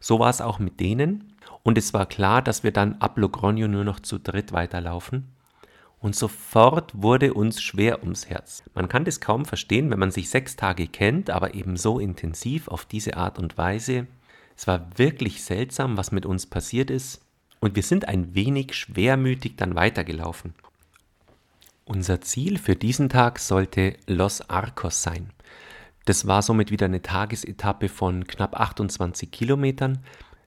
So 0.00 0.20
war 0.20 0.30
es 0.30 0.40
auch 0.40 0.58
mit 0.58 0.80
denen 0.80 1.34
und 1.64 1.76
es 1.76 1.92
war 1.92 2.06
klar, 2.06 2.40
dass 2.40 2.64
wir 2.64 2.72
dann 2.72 2.94
ab 2.94 3.18
Logroño 3.18 3.68
nur 3.68 3.84
noch 3.84 4.00
zu 4.00 4.18
dritt 4.18 4.52
weiterlaufen. 4.52 5.34
Und 6.02 6.16
sofort 6.16 7.00
wurde 7.00 7.32
uns 7.32 7.62
schwer 7.62 8.02
ums 8.02 8.28
Herz. 8.28 8.64
Man 8.74 8.88
kann 8.88 9.04
das 9.04 9.20
kaum 9.20 9.44
verstehen, 9.44 9.88
wenn 9.92 10.00
man 10.00 10.10
sich 10.10 10.30
sechs 10.30 10.56
Tage 10.56 10.88
kennt, 10.88 11.30
aber 11.30 11.54
eben 11.54 11.76
so 11.76 12.00
intensiv 12.00 12.66
auf 12.66 12.84
diese 12.84 13.16
Art 13.16 13.38
und 13.38 13.56
Weise. 13.56 14.08
Es 14.56 14.66
war 14.66 14.86
wirklich 14.96 15.44
seltsam, 15.44 15.96
was 15.96 16.10
mit 16.10 16.26
uns 16.26 16.46
passiert 16.46 16.90
ist. 16.90 17.20
und 17.60 17.76
wir 17.76 17.84
sind 17.84 18.08
ein 18.08 18.34
wenig 18.34 18.74
schwermütig 18.74 19.54
dann 19.56 19.76
weitergelaufen. 19.76 20.52
Unser 21.84 22.20
Ziel 22.20 22.58
für 22.58 22.74
diesen 22.74 23.08
Tag 23.08 23.38
sollte 23.38 23.94
Los 24.08 24.50
Arcos 24.50 25.04
sein. 25.04 25.30
Das 26.04 26.26
war 26.26 26.42
somit 26.42 26.72
wieder 26.72 26.86
eine 26.86 27.02
Tagesetappe 27.02 27.88
von 27.88 28.26
knapp 28.26 28.58
28 28.58 29.30
Kilometern. 29.30 30.00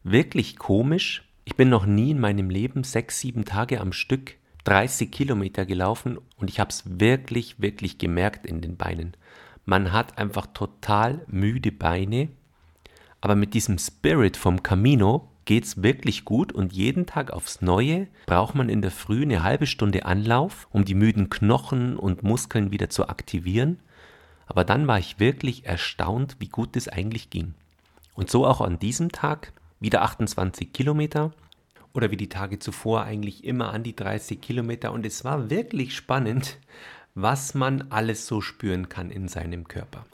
Wirklich 0.03 0.57
komisch. 0.57 1.24
Ich 1.45 1.55
bin 1.55 1.69
noch 1.69 1.85
nie 1.85 2.12
in 2.12 2.19
meinem 2.19 2.50
Leben 2.50 2.83
sechs, 2.83 3.21
sieben 3.21 3.45
Tage 3.45 3.79
am 3.79 3.93
Stück 3.93 4.35
30 4.65 5.12
Kilometer 5.12 5.65
gelaufen 5.65 6.17
und 6.38 6.50
ich 6.50 6.60
habe 6.60 6.69
es 6.69 6.84
wirklich, 7.00 7.60
wirklich 7.62 7.98
gemerkt 7.98 8.45
in 8.45 8.62
den 8.62 8.77
Beinen. 8.77 9.15
Man 9.63 9.93
hat 9.93 10.17
einfach 10.17 10.48
total 10.48 11.22
müde 11.27 11.72
Beine, 11.72 12.29
aber 13.22 13.36
mit 13.36 13.53
diesem 13.53 13.77
Spirit 13.77 14.38
vom 14.38 14.62
Camino 14.62 15.29
geht 15.45 15.63
es 15.63 15.84
wirklich 15.84 16.25
gut 16.25 16.51
und 16.51 16.74
jeden 16.74 17.05
Tag 17.05 17.31
aufs 17.31 17.62
Neue 17.62 18.07
braucht 18.25 18.55
man 18.55 18.69
in 18.69 18.81
der 18.81 18.91
Früh 18.91 19.22
eine 19.22 19.43
halbe 19.43 19.67
Stunde 19.67 20.05
Anlauf, 20.05 20.67
um 20.72 20.86
die 20.86 20.95
müden 20.95 21.29
Knochen 21.29 21.98
und 21.98 22.24
Muskeln 22.24 22.72
wieder 22.72 22.89
zu 22.89 23.07
aktivieren. 23.07 23.79
Aber 24.48 24.63
dann 24.63 24.88
war 24.88 25.00
ich 25.00 25.19
wirklich 25.19 25.65
erstaunt, 25.65 26.38
wie 26.39 26.50
gut 26.50 26.75
es 26.75 26.88
eigentlich 26.88 27.29
ging. 27.29 27.53
Und 28.15 28.29
so 28.29 28.45
auch 28.45 28.62
an 28.62 28.79
diesem 28.79 29.12
Tag 29.12 29.53
wieder 29.79 30.01
28 30.01 30.74
Kilometer 30.74 31.31
oder 31.95 32.11
wie 32.11 32.17
die 32.17 32.29
Tage 32.29 32.59
zuvor 32.59 33.03
eigentlich 33.03 33.45
immer 33.45 33.73
an 33.73 33.83
die 33.83 33.95
30 33.95 34.41
Kilometer. 34.41 34.91
Und 34.91 35.05
es 35.05 35.23
war 35.23 35.49
wirklich 35.49 35.95
spannend, 35.95 36.59
was 37.15 37.53
man 37.53 37.89
alles 37.89 38.27
so 38.27 38.41
spüren 38.41 38.89
kann 38.89 39.09
in 39.09 39.29
seinem 39.29 39.67
Körper. 39.67 40.05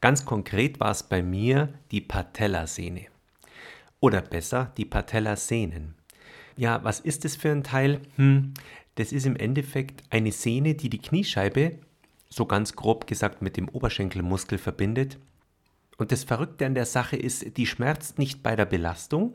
Ganz 0.00 0.24
konkret 0.24 0.80
war 0.80 0.90
es 0.90 1.04
bei 1.04 1.22
mir 1.22 1.72
die 1.92 2.00
Patellasehne. 2.00 3.06
Oder 4.00 4.20
besser, 4.20 4.72
die 4.76 4.84
Patellasehnen. 4.84 5.94
Ja, 6.56 6.82
was 6.82 6.98
ist 6.98 7.24
das 7.24 7.36
für 7.36 7.50
ein 7.50 7.62
Teil? 7.62 8.00
Hm, 8.16 8.54
das 8.96 9.12
ist 9.12 9.26
im 9.26 9.36
Endeffekt 9.36 10.02
eine 10.10 10.32
Sehne, 10.32 10.74
die 10.74 10.90
die 10.90 10.98
Kniescheibe, 10.98 11.78
so 12.28 12.46
ganz 12.46 12.74
grob 12.74 13.06
gesagt, 13.06 13.42
mit 13.42 13.56
dem 13.56 13.68
Oberschenkelmuskel 13.68 14.58
verbindet. 14.58 15.18
Und 15.98 16.10
das 16.10 16.24
Verrückte 16.24 16.66
an 16.66 16.74
der 16.74 16.84
Sache 16.84 17.16
ist, 17.16 17.56
die 17.56 17.66
schmerzt 17.66 18.18
nicht 18.18 18.42
bei 18.42 18.56
der 18.56 18.66
Belastung, 18.66 19.34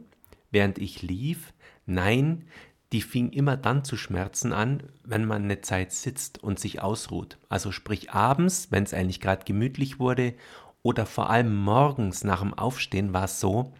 während 0.52 0.78
ich 0.80 1.02
lief. 1.02 1.53
Nein, 1.86 2.46
die 2.92 3.02
fing 3.02 3.32
immer 3.32 3.58
dann 3.58 3.84
zu 3.84 3.98
schmerzen 3.98 4.54
an, 4.54 4.84
wenn 5.04 5.26
man 5.26 5.44
eine 5.44 5.62
Zeit 5.62 5.92
sitzt 5.92 6.44
und 6.44 6.60
sich 6.60 6.82
ausruht. 6.82 7.38
Also 7.50 7.72
sprich 7.72 8.12
abends, 8.12 8.68
wenn 8.70 8.84
es 8.84 8.94
eigentlich 8.94 9.20
gerade 9.20 9.46
gemütlich 9.46 10.00
wurde, 10.00 10.36
oder 10.84 11.06
vor 11.06 11.30
allem 11.30 11.56
morgens 11.56 12.24
nach 12.24 12.42
dem 12.42 12.54
Aufstehen 12.54 13.14
war 13.14 13.24
es 13.24 13.40
so, 13.40 13.74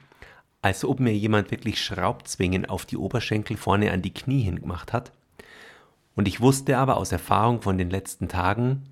als 0.62 0.86
ob 0.86 1.00
mir 1.02 1.14
jemand 1.14 1.52
wirklich 1.52 1.84
Schraubzwingen 1.84 2.66
auf 2.66 2.86
die 2.86 2.98
Oberschenkel 2.98 3.58
vorne 3.58 3.92
an 3.92 4.02
die 4.02 4.14
Knie 4.14 4.42
hingemacht 4.42 4.94
hat. 4.94 5.12
Und 6.16 6.28
ich 6.28 6.40
wusste 6.40 6.78
aber 6.78 6.98
aus 6.98 7.12
Erfahrung 7.12 7.62
von 7.62 7.78
den 7.78 7.90
letzten 7.90 8.30
Tagen, 8.30 8.84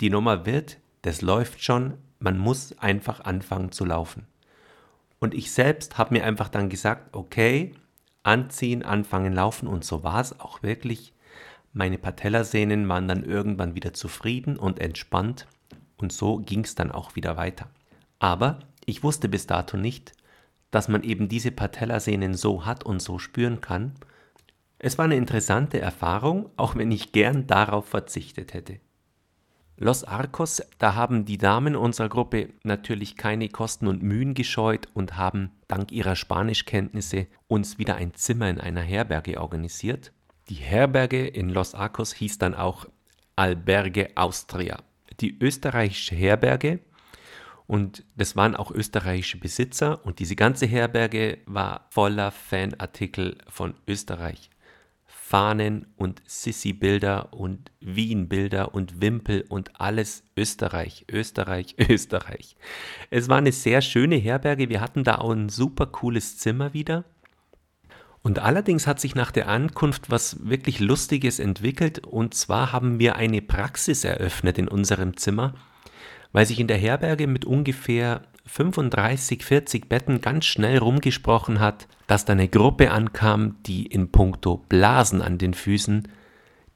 die 0.00 0.10
Nummer 0.10 0.46
wird, 0.46 0.78
das 1.02 1.20
läuft 1.20 1.62
schon, 1.62 1.94
man 2.20 2.38
muss 2.38 2.78
einfach 2.78 3.20
anfangen 3.20 3.72
zu 3.72 3.84
laufen. 3.84 4.26
Und 5.18 5.34
ich 5.34 5.52
selbst 5.52 5.98
habe 5.98 6.14
mir 6.14 6.24
einfach 6.24 6.48
dann 6.48 6.68
gesagt, 6.68 7.14
okay, 7.16 7.74
anziehen, 8.24 8.82
anfangen 8.82 9.32
laufen 9.32 9.68
und 9.68 9.84
so 9.84 10.02
war 10.02 10.20
es 10.20 10.40
auch 10.40 10.62
wirklich. 10.62 11.12
Meine 11.72 11.98
Patellasehnen 11.98 12.88
waren 12.88 13.08
dann 13.08 13.24
irgendwann 13.24 13.74
wieder 13.74 13.94
zufrieden 13.94 14.56
und 14.56 14.80
entspannt 14.80 15.46
und 15.96 16.12
so 16.12 16.38
ging 16.38 16.64
es 16.64 16.74
dann 16.74 16.90
auch 16.90 17.14
wieder 17.16 17.36
weiter. 17.36 17.68
Aber 18.18 18.60
ich 18.86 19.02
wusste 19.02 19.28
bis 19.28 19.46
dato 19.46 19.76
nicht, 19.76 20.12
dass 20.70 20.88
man 20.88 21.02
eben 21.02 21.28
diese 21.28 21.52
Patellasehnen 21.52 22.34
so 22.34 22.66
hat 22.66 22.84
und 22.84 23.00
so 23.00 23.18
spüren 23.18 23.60
kann. 23.60 23.92
Es 24.78 24.98
war 24.98 25.04
eine 25.04 25.16
interessante 25.16 25.80
Erfahrung, 25.80 26.50
auch 26.56 26.74
wenn 26.74 26.90
ich 26.90 27.12
gern 27.12 27.46
darauf 27.46 27.86
verzichtet 27.86 28.54
hätte. 28.54 28.80
Los 29.76 30.04
Arcos, 30.04 30.62
da 30.78 30.94
haben 30.94 31.24
die 31.24 31.36
Damen 31.36 31.74
unserer 31.74 32.08
Gruppe 32.08 32.50
natürlich 32.62 33.16
keine 33.16 33.48
Kosten 33.48 33.88
und 33.88 34.04
Mühen 34.04 34.34
gescheut 34.34 34.86
und 34.94 35.16
haben 35.16 35.50
dank 35.66 35.90
ihrer 35.90 36.14
Spanischkenntnisse 36.14 37.26
uns 37.48 37.76
wieder 37.76 37.96
ein 37.96 38.14
Zimmer 38.14 38.48
in 38.48 38.60
einer 38.60 38.82
Herberge 38.82 39.40
organisiert. 39.40 40.12
Die 40.48 40.54
Herberge 40.54 41.26
in 41.26 41.48
Los 41.48 41.74
Arcos 41.74 42.12
hieß 42.12 42.38
dann 42.38 42.54
auch 42.54 42.86
Alberge 43.34 44.10
Austria. 44.14 44.78
Die 45.20 45.36
österreichische 45.40 46.14
Herberge 46.14 46.78
und 47.66 48.04
das 48.14 48.36
waren 48.36 48.54
auch 48.54 48.70
österreichische 48.70 49.38
Besitzer 49.38 50.04
und 50.06 50.20
diese 50.20 50.36
ganze 50.36 50.66
Herberge 50.66 51.38
war 51.46 51.88
voller 51.90 52.30
Fanartikel 52.30 53.38
von 53.48 53.74
Österreich. 53.88 54.50
Fahnen 55.34 55.88
und 55.96 56.22
Sissi-Bilder 56.26 57.32
und 57.32 57.72
Wien-Bilder 57.80 58.72
und 58.72 59.00
Wimpel 59.02 59.44
und 59.48 59.80
alles 59.80 60.22
Österreich, 60.36 61.06
Österreich, 61.10 61.74
Österreich. 61.90 62.54
Es 63.10 63.28
war 63.28 63.38
eine 63.38 63.50
sehr 63.50 63.80
schöne 63.80 64.14
Herberge. 64.14 64.68
Wir 64.68 64.80
hatten 64.80 65.02
da 65.02 65.16
auch 65.16 65.32
ein 65.32 65.48
super 65.48 65.86
cooles 65.86 66.38
Zimmer 66.38 66.72
wieder. 66.72 67.02
Und 68.22 68.38
allerdings 68.38 68.86
hat 68.86 69.00
sich 69.00 69.16
nach 69.16 69.32
der 69.32 69.48
Ankunft 69.48 70.08
was 70.08 70.48
wirklich 70.48 70.78
Lustiges 70.78 71.40
entwickelt. 71.40 72.06
Und 72.06 72.34
zwar 72.34 72.70
haben 72.70 73.00
wir 73.00 73.16
eine 73.16 73.42
Praxis 73.42 74.04
eröffnet 74.04 74.56
in 74.56 74.68
unserem 74.68 75.16
Zimmer 75.16 75.54
weil 76.34 76.46
sich 76.46 76.58
in 76.58 76.66
der 76.66 76.76
Herberge 76.76 77.28
mit 77.28 77.44
ungefähr 77.44 78.22
35, 78.46 79.42
40 79.42 79.88
Betten 79.88 80.20
ganz 80.20 80.44
schnell 80.44 80.78
rumgesprochen 80.78 81.60
hat, 81.60 81.88
dass 82.06 82.24
da 82.24 82.34
eine 82.34 82.48
Gruppe 82.48 82.90
ankam, 82.90 83.56
die 83.64 83.86
in 83.86 84.10
puncto 84.10 84.58
Blasen 84.68 85.22
an 85.22 85.38
den 85.38 85.54
Füßen 85.54 86.08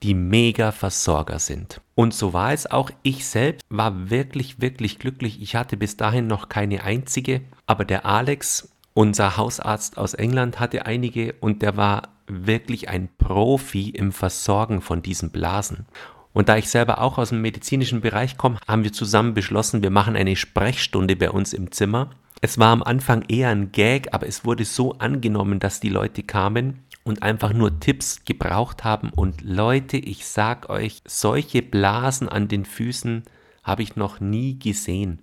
die 0.03 0.15
Mega-Versorger 0.15 1.39
sind. 1.39 1.81
Und 1.95 2.15
so 2.15 2.33
war 2.33 2.53
es 2.53 2.71
auch. 2.71 2.91
Ich 3.03 3.27
selbst 3.27 3.65
war 3.69 4.11
wirklich, 4.11 4.61
wirklich 4.61 4.99
glücklich. 4.99 5.43
Ich 5.43 5.57
hatte 5.57 5.77
bis 5.77 5.97
dahin 5.97 6.27
noch 6.27 6.49
keine 6.49 6.85
einzige, 6.85 7.43
aber 7.67 7.85
der 7.85 8.07
Alex, 8.07 8.73
unser 8.95 9.37
Hausarzt 9.37 9.99
aus 9.99 10.15
England, 10.15 10.61
hatte 10.61 10.87
einige 10.87 11.35
und 11.41 11.63
der 11.63 11.77
war 11.77 12.11
wirklich 12.27 12.89
ein 12.89 13.09
Profi 13.19 13.91
im 13.91 14.13
Versorgen 14.13 14.81
von 14.81 15.03
diesen 15.03 15.31
Blasen. 15.31 15.87
Und 16.32 16.49
da 16.49 16.56
ich 16.56 16.68
selber 16.68 17.00
auch 17.00 17.18
aus 17.18 17.30
dem 17.30 17.40
medizinischen 17.40 18.00
Bereich 18.00 18.37
komme, 18.37 18.58
haben 18.66 18.85
wir 18.85 18.92
zusammen 18.92 19.35
beschlossen, 19.35 19.82
wir 19.82 19.90
machen 19.90 20.16
eine 20.16 20.37
Sprechstunde 20.37 21.16
bei 21.16 21.30
uns 21.30 21.52
im 21.52 21.73
Zimmer. 21.73 22.11
Es 22.40 22.58
war 22.58 22.68
am 22.68 22.82
Anfang 22.82 23.23
eher 23.28 23.49
ein 23.49 23.73
Gag, 23.73 24.14
aber 24.14 24.26
es 24.26 24.44
wurde 24.44 24.64
so 24.64 24.92
angenommen, 24.99 25.58
dass 25.58 25.80
die 25.80 25.88
Leute 25.88 26.23
kamen 26.23 26.85
und 27.02 27.23
einfach 27.23 27.52
nur 27.52 27.80
Tipps 27.80 28.25
gebraucht 28.25 28.85
haben. 28.85 29.11
Und 29.11 29.40
Leute, 29.42 29.97
ich 29.97 30.26
sag 30.26 30.68
euch, 30.68 31.00
solche 31.04 31.62
Blasen 31.62 32.28
an 32.28 32.47
den 32.47 32.64
Füßen 32.64 33.25
habe 33.64 33.82
ich 33.82 33.97
noch 33.97 34.20
nie 34.20 34.58
gesehen. 34.58 35.20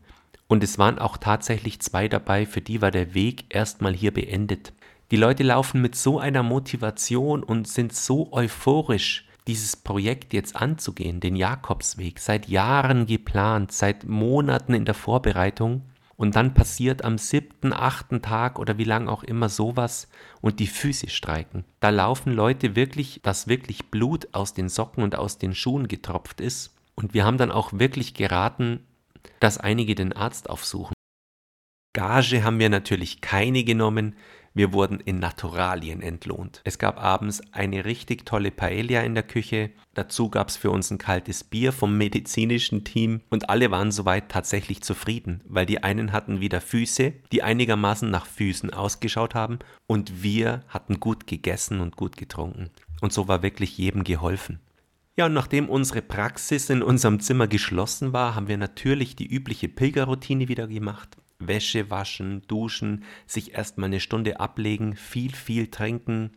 Und 0.47 0.63
es 0.63 0.77
waren 0.77 0.99
auch 0.99 1.17
tatsächlich 1.17 1.79
zwei 1.79 2.07
dabei, 2.07 2.45
für 2.45 2.61
die 2.61 2.81
war 2.81 2.91
der 2.91 3.13
Weg 3.13 3.45
erstmal 3.49 3.93
hier 3.93 4.13
beendet. 4.13 4.73
Die 5.11 5.17
Leute 5.17 5.43
laufen 5.43 5.81
mit 5.81 5.95
so 5.95 6.19
einer 6.19 6.43
Motivation 6.43 7.43
und 7.43 7.67
sind 7.67 7.93
so 7.93 8.31
euphorisch 8.33 9.24
dieses 9.47 9.75
Projekt 9.75 10.33
jetzt 10.33 10.55
anzugehen, 10.55 11.19
den 11.19 11.35
Jakobsweg, 11.35 12.19
seit 12.19 12.47
Jahren 12.47 13.05
geplant, 13.05 13.71
seit 13.71 14.05
Monaten 14.05 14.73
in 14.73 14.85
der 14.85 14.95
Vorbereitung. 14.95 15.83
Und 16.17 16.37
dann 16.37 16.53
passiert 16.53 17.03
am 17.03 17.17
siebten, 17.17 17.73
achten 17.73 18.21
Tag 18.21 18.57
oder 18.57 18.77
wie 18.77 18.85
lang 18.85 19.09
auch 19.09 19.23
immer 19.23 19.49
sowas 19.49 20.07
und 20.41 20.59
die 20.61 20.67
Füße 20.67 21.09
streiken. 21.09 21.65
Da 21.81 21.89
laufen 21.89 22.31
Leute 22.31 22.75
wirklich, 22.75 23.19
dass 23.21 23.47
wirklich 23.47 23.91
Blut 23.91 24.29
aus 24.31 24.53
den 24.53 24.69
Socken 24.69 25.03
und 25.03 25.17
aus 25.17 25.37
den 25.37 25.53
Schuhen 25.53 25.89
getropft 25.89 26.39
ist. 26.39 26.73
Und 26.95 27.13
wir 27.13 27.25
haben 27.25 27.37
dann 27.37 27.51
auch 27.51 27.73
wirklich 27.73 28.13
geraten, 28.13 28.79
dass 29.41 29.57
einige 29.57 29.93
den 29.93 30.13
Arzt 30.13 30.49
aufsuchen. 30.49 30.93
Gage 31.93 32.43
haben 32.43 32.59
wir 32.59 32.69
natürlich 32.69 33.21
keine 33.21 33.63
genommen. 33.63 34.15
Wir 34.57 34.71
wurden 34.71 35.01
in 35.01 35.19
Naturalien 35.19 36.01
entlohnt. 36.01 36.61
Es 36.63 36.79
gab 36.79 36.97
abends 36.97 37.41
eine 37.51 37.83
richtig 37.83 38.25
tolle 38.25 38.51
Paella 38.51 39.01
in 39.01 39.13
der 39.13 39.23
Küche. 39.23 39.71
Dazu 39.95 40.29
gab 40.29 40.47
es 40.47 40.55
für 40.55 40.71
uns 40.71 40.89
ein 40.91 40.97
kaltes 40.97 41.43
Bier 41.43 41.73
vom 41.73 41.97
medizinischen 41.97 42.85
Team 42.85 43.19
und 43.29 43.49
alle 43.49 43.69
waren 43.69 43.91
soweit 43.91 44.29
tatsächlich 44.29 44.81
zufrieden, 44.81 45.41
weil 45.45 45.65
die 45.65 45.83
einen 45.83 46.13
hatten 46.13 46.39
wieder 46.39 46.61
Füße, 46.61 47.11
die 47.33 47.43
einigermaßen 47.43 48.09
nach 48.09 48.25
Füßen 48.25 48.73
ausgeschaut 48.73 49.35
haben 49.35 49.59
und 49.87 50.23
wir 50.23 50.63
hatten 50.69 51.01
gut 51.01 51.27
gegessen 51.27 51.81
und 51.81 51.97
gut 51.97 52.15
getrunken. 52.15 52.69
Und 53.01 53.11
so 53.11 53.27
war 53.27 53.43
wirklich 53.43 53.77
jedem 53.77 54.05
geholfen. 54.05 54.61
Ja, 55.17 55.25
und 55.25 55.33
nachdem 55.33 55.67
unsere 55.67 56.01
Praxis 56.01 56.69
in 56.69 56.81
unserem 56.81 57.19
Zimmer 57.19 57.47
geschlossen 57.47 58.13
war, 58.13 58.35
haben 58.35 58.47
wir 58.47 58.57
natürlich 58.57 59.17
die 59.17 59.27
übliche 59.27 59.67
Pilgerroutine 59.67 60.47
wieder 60.47 60.67
gemacht. 60.67 61.17
Wäsche 61.39 61.89
waschen, 61.89 62.41
duschen, 62.47 63.03
sich 63.27 63.53
erstmal 63.53 63.87
eine 63.87 63.99
Stunde 63.99 64.39
ablegen, 64.39 64.95
viel, 64.95 65.33
viel 65.35 65.67
trinken, 65.67 66.31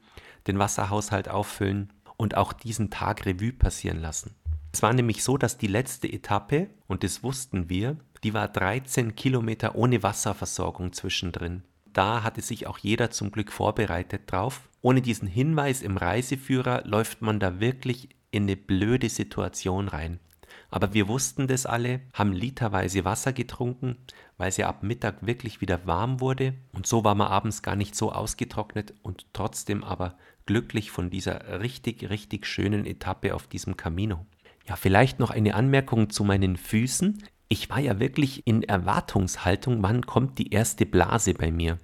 den 0.47 0.59
Wasserhaushalt 0.59 1.28
auffüllen 1.28 1.93
und 2.17 2.37
auch 2.37 2.52
diesen 2.52 2.90
Tag 2.90 3.26
Revue 3.26 3.52
passieren 3.52 4.00
lassen. 4.00 4.35
Es 4.73 4.83
war 4.83 4.93
nämlich 4.93 5.25
so, 5.25 5.38
dass 5.38 5.57
die 5.57 5.67
letzte 5.67 6.12
Etappe, 6.12 6.69
und 6.87 7.02
das 7.02 7.23
wussten 7.23 7.69
wir, 7.71 7.97
die 8.23 8.35
war 8.35 8.49
13 8.49 9.14
Kilometer 9.14 9.76
ohne 9.76 10.02
Wasserversorgung 10.02 10.93
zwischendrin. 10.93 11.62
da 11.93 12.23
hatte 12.23 12.43
sich 12.43 12.67
auch 12.67 12.78
jeder 12.78 13.11
zum 13.11 13.33
Glück 13.33 13.50
vorbereitet 13.50 14.31
drauf. 14.31 14.69
Ohne 14.83 15.02
diesen 15.02 15.26
Hinweis 15.26 15.83
im 15.83 15.97
Reiseführer 15.97 16.83
läuft 16.85 17.23
man 17.23 17.40
da 17.40 17.59
wirklich 17.61 18.11
in 18.31 18.45
eine 18.45 18.57
blöde 18.57 19.09
Situation 19.09 19.88
rein. 19.88 20.21
Aber 20.70 20.92
wir 20.92 21.08
wussten 21.08 21.46
das 21.46 21.64
alle, 21.64 22.00
haben 22.12 22.32
literweise 22.32 23.04
Wasser 23.04 23.32
getrunken, 23.32 23.96
weil 24.37 24.50
es 24.50 24.58
ja 24.58 24.68
ab 24.68 24.82
Mittag 24.82 25.26
wirklich 25.26 25.60
wieder 25.60 25.87
warm 25.87 26.20
wurde. 26.20 26.54
Und 26.72 26.87
so 26.87 27.04
war 27.04 27.14
man 27.14 27.28
abends 27.28 27.62
gar 27.62 27.75
nicht 27.75 27.94
so 27.94 28.12
ausgetrocknet 28.12 28.94
und 29.02 29.26
trotzdem 29.32 29.82
aber 29.82 30.16
glücklich 30.44 30.90
von 30.90 31.10
dieser 31.10 31.60
richtig, 31.60 32.10
richtig 32.10 32.46
schönen 32.46 32.84
Etappe 32.84 33.34
auf 33.34 33.46
diesem 33.46 33.76
Camino. 33.76 34.26
Ja, 34.66 34.76
vielleicht 34.76 35.18
noch 35.18 35.30
eine 35.30 35.54
Anmerkung 35.54 36.10
zu 36.10 36.25
meinen 36.25 36.56
Füßen. 36.58 37.22
Ich 37.48 37.70
war 37.70 37.78
ja 37.78 37.98
wirklich 37.98 38.46
in 38.46 38.62
Erwartungshaltung, 38.62 39.82
wann 39.82 40.04
kommt 40.04 40.38
die 40.38 40.52
erste 40.52 40.84
Blase 40.84 41.32
bei 41.32 41.50
mir. 41.50 41.78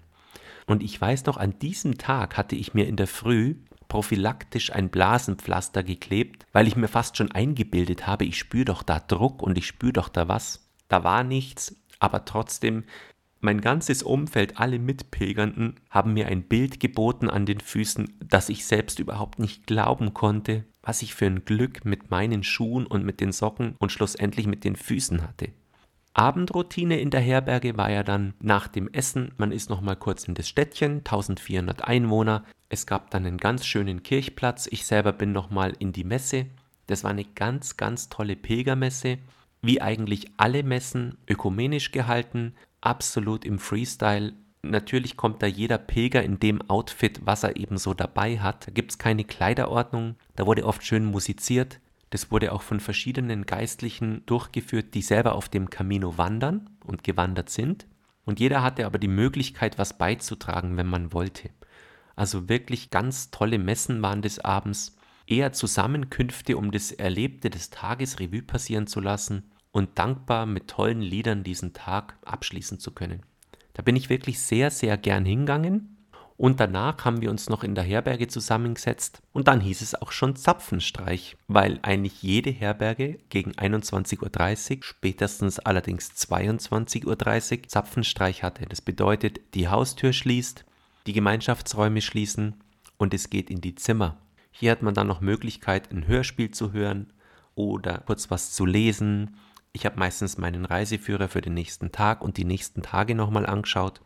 Und 0.67 0.83
ich 0.83 1.01
weiß 1.01 1.25
noch, 1.25 1.39
an 1.39 1.59
diesem 1.59 1.97
Tag 1.97 2.37
hatte 2.37 2.57
ich 2.57 2.75
mir 2.75 2.87
in 2.87 2.97
der 2.97 3.07
Früh 3.07 3.57
prophylaktisch 3.95 4.73
ein 4.73 4.89
Blasenpflaster 4.89 5.85
geklebt, 5.85 6.47
weil 6.53 6.67
ich 6.67 6.75
mir 6.75 6.89
fast 6.89 7.17
schon 7.17 7.31
eingebildet 7.31 8.09
habe, 8.09 8.25
ich 8.25 8.37
spüre 8.37 8.65
doch 8.65 8.83
da 8.83 8.99
Druck 8.99 9.41
und 9.41 9.57
ich 9.57 9.69
spüre 9.69 9.93
doch 9.93 10.09
da 10.09 10.27
was. 10.27 10.69
Da 10.89 11.05
war 11.05 11.23
nichts, 11.23 11.77
aber 12.01 12.25
trotzdem, 12.25 12.83
mein 13.39 13.61
ganzes 13.61 14.03
Umfeld, 14.03 14.59
alle 14.59 14.81
Mitpilgernden, 14.81 15.79
haben 15.91 16.13
mir 16.13 16.27
ein 16.27 16.43
Bild 16.43 16.81
geboten 16.81 17.31
an 17.31 17.47
den 17.47 17.61
Füßen, 17.61 18.19
das 18.19 18.49
ich 18.49 18.67
selbst 18.67 18.99
überhaupt 18.99 19.39
nicht 19.39 19.69
glauben 19.69 20.13
konnte, 20.13 20.65
was 20.83 21.03
ich 21.03 21.15
für 21.15 21.27
ein 21.27 21.45
Glück 21.45 21.85
mit 21.85 22.11
meinen 22.11 22.43
Schuhen 22.43 22.89
und 22.89 23.05
mit 23.05 23.21
den 23.21 23.31
Socken 23.31 23.77
und 23.79 23.93
schlussendlich 23.93 24.49
mit 24.49 24.65
den 24.65 24.75
Füßen 24.75 25.23
hatte. 25.23 25.53
Abendroutine 26.15 27.01
in 27.01 27.11
der 27.11 27.21
Herberge 27.21 27.77
war 27.77 27.91
ja 27.91 28.05
dann 28.05 28.35
nach 28.41 28.69
dem 28.69 28.89
Essen, 28.93 29.33
man 29.37 29.51
ist 29.51 29.69
noch 29.69 29.81
mal 29.81 29.97
kurz 29.97 30.29
in 30.29 30.35
das 30.35 30.49
Städtchen, 30.49 30.99
1400 30.99 31.83
Einwohner. 31.83 32.45
Es 32.69 32.87
gab 32.87 33.11
dann 33.11 33.27
einen 33.27 33.37
ganz 33.37 33.67
schönen 33.67 34.05
Kirchplatz. 34.05 34.69
Ich 34.71 34.87
selber 34.87 35.13
bin 35.13 35.33
noch 35.33 35.51
mal 35.51 35.75
in 35.81 35.93
die 35.93 36.05
Messe. 36.05 36.47
Das 36.87 37.03
war 37.03 37.11
eine 37.11 37.25
ganz, 37.25 37.77
ganz 37.77 38.11
tolle 38.11 38.37
Pilgermesse. 38.37 39.19
Wie 39.61 39.83
eigentlich 39.83 40.31
alle 40.37 40.63
Messen, 40.63 41.19
ökumenisch 41.29 41.91
gehalten, 41.91 42.55
absolut 42.81 43.45
im 43.45 43.59
Freestyle. 43.59 44.35
Natürlich 44.63 45.17
kommt 45.17 45.43
da 45.43 45.47
jeder 45.47 45.79
Pilger 45.79 46.23
in 46.23 46.39
dem 46.39 46.63
Outfit, 46.71 47.23
was 47.25 47.43
er 47.43 47.57
eben 47.57 47.77
so 47.77 47.93
dabei 47.93 48.39
hat. 48.39 48.69
Da 48.69 48.71
gibt 48.71 48.93
es 48.93 48.99
keine 48.99 49.25
Kleiderordnung. 49.25 50.15
Da 50.37 50.47
wurde 50.47 50.65
oft 50.65 50.85
schön 50.85 51.05
musiziert. 51.05 51.81
Das 52.15 52.31
wurde 52.31 52.53
auch 52.53 52.63
von 52.63 52.79
verschiedenen 52.79 53.45
Geistlichen 53.45 54.25
durchgeführt, 54.27 54.95
die 54.95 55.03
selber 55.03 55.35
auf 55.35 55.49
dem 55.49 55.69
Camino 55.69 56.17
wandern 56.17 56.71
und 56.85 57.03
gewandert 57.03 57.51
sind. 57.51 57.89
Und 58.25 58.39
jeder 58.39 58.63
hatte 58.63 58.87
aber 58.87 59.01
die 59.01 59.09
Möglichkeit, 59.09 59.79
was 59.79 59.99
beizutragen, 59.99 60.77
wenn 60.77 60.87
man 60.87 61.13
wollte. 61.13 61.51
Also 62.15 62.49
wirklich 62.49 62.91
ganz 62.91 63.33
tolle 63.33 63.59
Messen 63.59 64.01
waren 64.01 64.23
des 64.23 64.39
Abends, 64.39 64.97
eher 65.27 65.53
Zusammenkünfte, 65.53 66.57
um 66.57 66.71
das 66.71 66.93
Erlebte 66.93 67.51
des 67.51 67.71
Tages 67.71 68.21
Revue 68.21 68.43
passieren 68.43 68.87
zu 68.87 69.01
lassen 69.01 69.51
und 69.73 69.99
dankbar 69.99 70.47
mit 70.47 70.69
tollen 70.69 71.03
Liedern 71.03 71.43
diesen 71.43 71.73
Tag 71.73 72.17
abschließen 72.25 72.79
zu 72.79 72.93
können. 72.93 73.23
Da 73.73 73.83
bin 73.83 73.97
ich 73.97 74.09
wirklich 74.09 74.39
sehr, 74.39 74.71
sehr 74.71 74.97
gern 74.99 75.25
hingegangen 75.25 75.94
und 76.37 76.59
danach 76.59 77.05
haben 77.05 77.21
wir 77.21 77.31
uns 77.31 77.49
noch 77.49 77.63
in 77.63 77.77
der 77.77 77.85
Herberge 77.85 78.27
zusammengesetzt 78.27 79.23
und 79.33 79.47
dann 79.47 79.61
hieß 79.61 79.83
es 79.83 79.95
auch 79.95 80.11
schon 80.11 80.35
Zapfenstreich, 80.35 81.37
weil 81.47 81.79
eigentlich 81.83 82.23
jede 82.23 82.51
Herberge 82.51 83.19
gegen 83.29 83.53
21.30 83.53 84.77
Uhr, 84.79 84.83
spätestens 84.83 85.61
allerdings 85.61 86.11
22.30 86.11 87.07
Uhr 87.07 87.69
Zapfenstreich 87.69 88.43
hatte. 88.43 88.67
Das 88.67 88.81
bedeutet, 88.81 89.41
die 89.55 89.69
Haustür 89.69 90.13
schließt, 90.13 90.65
die 91.07 91.13
Gemeinschaftsräume 91.13 92.01
schließen 92.01 92.55
und 92.99 93.15
es 93.15 93.31
geht 93.31 93.49
in 93.49 93.61
die 93.61 93.77
Zimmer. 93.77 94.19
Hier 94.51 94.73
hat 94.73 94.83
man 94.83 94.95
dann 94.95 95.07
noch 95.07 95.21
Möglichkeit, 95.21 95.93
ein 95.93 96.07
Hörspiel 96.07 96.51
zu 96.51 96.73
hören 96.73 97.13
oder 97.55 97.99
kurz 98.07 98.31
was 98.31 98.53
zu 98.53 98.67
lesen. 98.67 99.37
Ich 99.73 99.87
habe 99.87 99.99
meistens 99.99 100.39
meinen 100.39 100.65
Reiseführer 100.65 101.29
für 101.29 101.41
den 101.41 101.55
nächsten 101.55 101.93
Tag 101.93 102.23
und 102.23 102.37
die 102.39 102.45
nächsten 102.45 102.83
Tage 102.83 103.15
nochmal 103.15 103.47
angeschaut. 103.47 104.01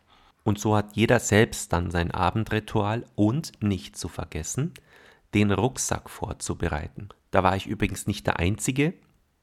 Und 0.49 0.57
so 0.57 0.75
hat 0.75 0.95
jeder 0.95 1.19
selbst 1.19 1.71
dann 1.73 1.91
sein 1.91 2.09
Abendritual 2.09 3.05
und 3.13 3.51
nicht 3.61 3.95
zu 3.95 4.07
vergessen, 4.07 4.73
den 5.35 5.51
Rucksack 5.51 6.09
vorzubereiten. 6.09 7.09
Da 7.29 7.43
war 7.43 7.55
ich 7.55 7.67
übrigens 7.67 8.07
nicht 8.07 8.25
der 8.25 8.39
Einzige, 8.39 8.95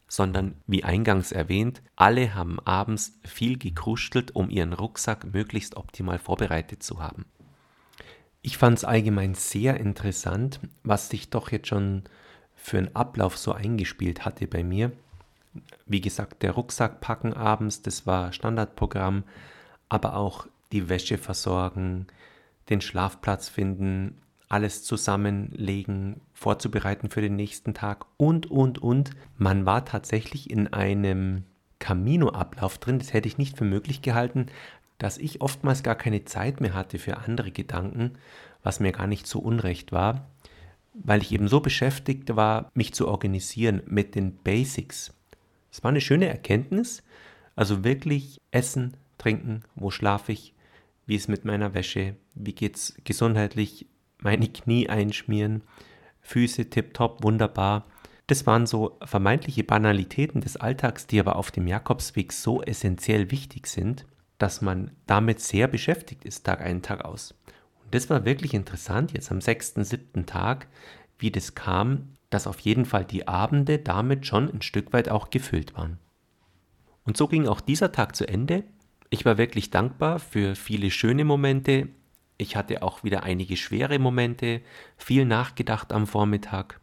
sondern 0.08 0.56
wie 0.66 0.82
eingangs 0.82 1.30
erwähnt, 1.30 1.80
alle 1.94 2.34
haben 2.34 2.58
abends 2.58 3.20
viel 3.22 3.56
gekruschelt, 3.56 4.34
um 4.34 4.50
ihren 4.50 4.72
Rucksack 4.72 5.32
möglichst 5.32 5.76
optimal 5.76 6.18
vorbereitet 6.18 6.82
zu 6.82 7.00
haben. 7.00 7.24
Ich 8.42 8.58
fand 8.58 8.78
es 8.78 8.84
allgemein 8.84 9.34
sehr 9.34 9.78
interessant, 9.78 10.58
was 10.82 11.08
sich 11.08 11.30
doch 11.30 11.52
jetzt 11.52 11.68
schon 11.68 12.02
für 12.56 12.78
einen 12.78 12.96
Ablauf 12.96 13.38
so 13.38 13.52
eingespielt 13.52 14.24
hatte 14.24 14.48
bei 14.48 14.64
mir. 14.64 14.90
Wie 15.86 16.00
gesagt, 16.00 16.42
der 16.42 16.50
Rucksack 16.50 17.00
packen 17.00 17.32
abends, 17.32 17.82
das 17.82 18.08
war 18.08 18.32
Standardprogramm, 18.32 19.22
aber 19.88 20.16
auch 20.16 20.48
die 20.76 20.90
Wäsche 20.90 21.16
versorgen, 21.16 22.06
den 22.68 22.82
Schlafplatz 22.82 23.48
finden, 23.48 24.20
alles 24.48 24.84
zusammenlegen, 24.84 26.20
vorzubereiten 26.34 27.08
für 27.08 27.22
den 27.22 27.34
nächsten 27.34 27.72
Tag 27.72 28.04
und, 28.18 28.50
und, 28.50 28.78
und. 28.78 29.10
Man 29.38 29.64
war 29.64 29.86
tatsächlich 29.86 30.50
in 30.50 30.72
einem 30.72 31.44
Camino-Ablauf 31.78 32.76
drin, 32.76 32.98
das 32.98 33.14
hätte 33.14 33.26
ich 33.26 33.38
nicht 33.38 33.56
für 33.56 33.64
möglich 33.64 34.02
gehalten, 34.02 34.46
dass 34.98 35.16
ich 35.16 35.40
oftmals 35.40 35.82
gar 35.82 35.94
keine 35.94 36.24
Zeit 36.26 36.60
mehr 36.60 36.74
hatte 36.74 36.98
für 36.98 37.16
andere 37.16 37.50
Gedanken, 37.50 38.12
was 38.62 38.78
mir 38.78 38.92
gar 38.92 39.06
nicht 39.06 39.26
so 39.26 39.38
unrecht 39.38 39.92
war, 39.92 40.28
weil 40.92 41.22
ich 41.22 41.32
eben 41.32 41.48
so 41.48 41.60
beschäftigt 41.60 42.36
war, 42.36 42.70
mich 42.74 42.92
zu 42.92 43.08
organisieren 43.08 43.82
mit 43.86 44.14
den 44.14 44.36
Basics. 44.36 45.14
Es 45.72 45.82
war 45.82 45.90
eine 45.90 46.00
schöne 46.02 46.28
Erkenntnis, 46.28 47.02
also 47.54 47.82
wirklich 47.82 48.42
essen, 48.50 48.96
trinken, 49.16 49.62
wo 49.74 49.90
schlafe 49.90 50.32
ich, 50.32 50.54
wie 51.06 51.14
ist 51.14 51.28
mit 51.28 51.44
meiner 51.44 51.74
Wäsche, 51.74 52.16
wie 52.34 52.54
geht's 52.54 52.94
gesundheitlich, 53.04 53.86
meine 54.18 54.48
Knie 54.48 54.88
einschmieren, 54.88 55.62
Füße 56.20 56.68
tipptopp, 56.68 57.22
wunderbar. 57.22 57.86
Das 58.26 58.46
waren 58.46 58.66
so 58.66 58.98
vermeintliche 59.04 59.62
Banalitäten 59.62 60.40
des 60.40 60.56
Alltags, 60.56 61.06
die 61.06 61.20
aber 61.20 61.36
auf 61.36 61.52
dem 61.52 61.68
Jakobsweg 61.68 62.32
so 62.32 62.60
essentiell 62.62 63.30
wichtig 63.30 63.68
sind, 63.68 64.04
dass 64.38 64.60
man 64.60 64.90
damit 65.06 65.40
sehr 65.40 65.68
beschäftigt 65.68 66.24
ist, 66.24 66.44
Tag 66.44 66.60
ein, 66.60 66.82
Tag 66.82 67.04
aus. 67.04 67.34
Und 67.84 67.94
das 67.94 68.10
war 68.10 68.24
wirklich 68.24 68.52
interessant, 68.52 69.12
jetzt 69.12 69.30
am 69.30 69.40
sechsten, 69.40 69.84
siebten 69.84 70.26
Tag, 70.26 70.66
wie 71.18 71.30
das 71.30 71.54
kam, 71.54 72.16
dass 72.30 72.48
auf 72.48 72.58
jeden 72.58 72.84
Fall 72.84 73.04
die 73.04 73.28
Abende 73.28 73.78
damit 73.78 74.26
schon 74.26 74.52
ein 74.52 74.62
Stück 74.62 74.92
weit 74.92 75.08
auch 75.08 75.30
gefüllt 75.30 75.76
waren. 75.76 75.98
Und 77.04 77.16
so 77.16 77.28
ging 77.28 77.46
auch 77.46 77.60
dieser 77.60 77.92
Tag 77.92 78.16
zu 78.16 78.28
Ende 78.28 78.64
ich 79.10 79.24
war 79.24 79.38
wirklich 79.38 79.70
dankbar 79.70 80.18
für 80.18 80.54
viele 80.54 80.90
schöne 80.90 81.24
Momente. 81.24 81.88
Ich 82.38 82.56
hatte 82.56 82.82
auch 82.82 83.04
wieder 83.04 83.22
einige 83.22 83.56
schwere 83.56 83.98
Momente, 83.98 84.60
viel 84.96 85.24
nachgedacht 85.24 85.92
am 85.92 86.06
Vormittag, 86.06 86.80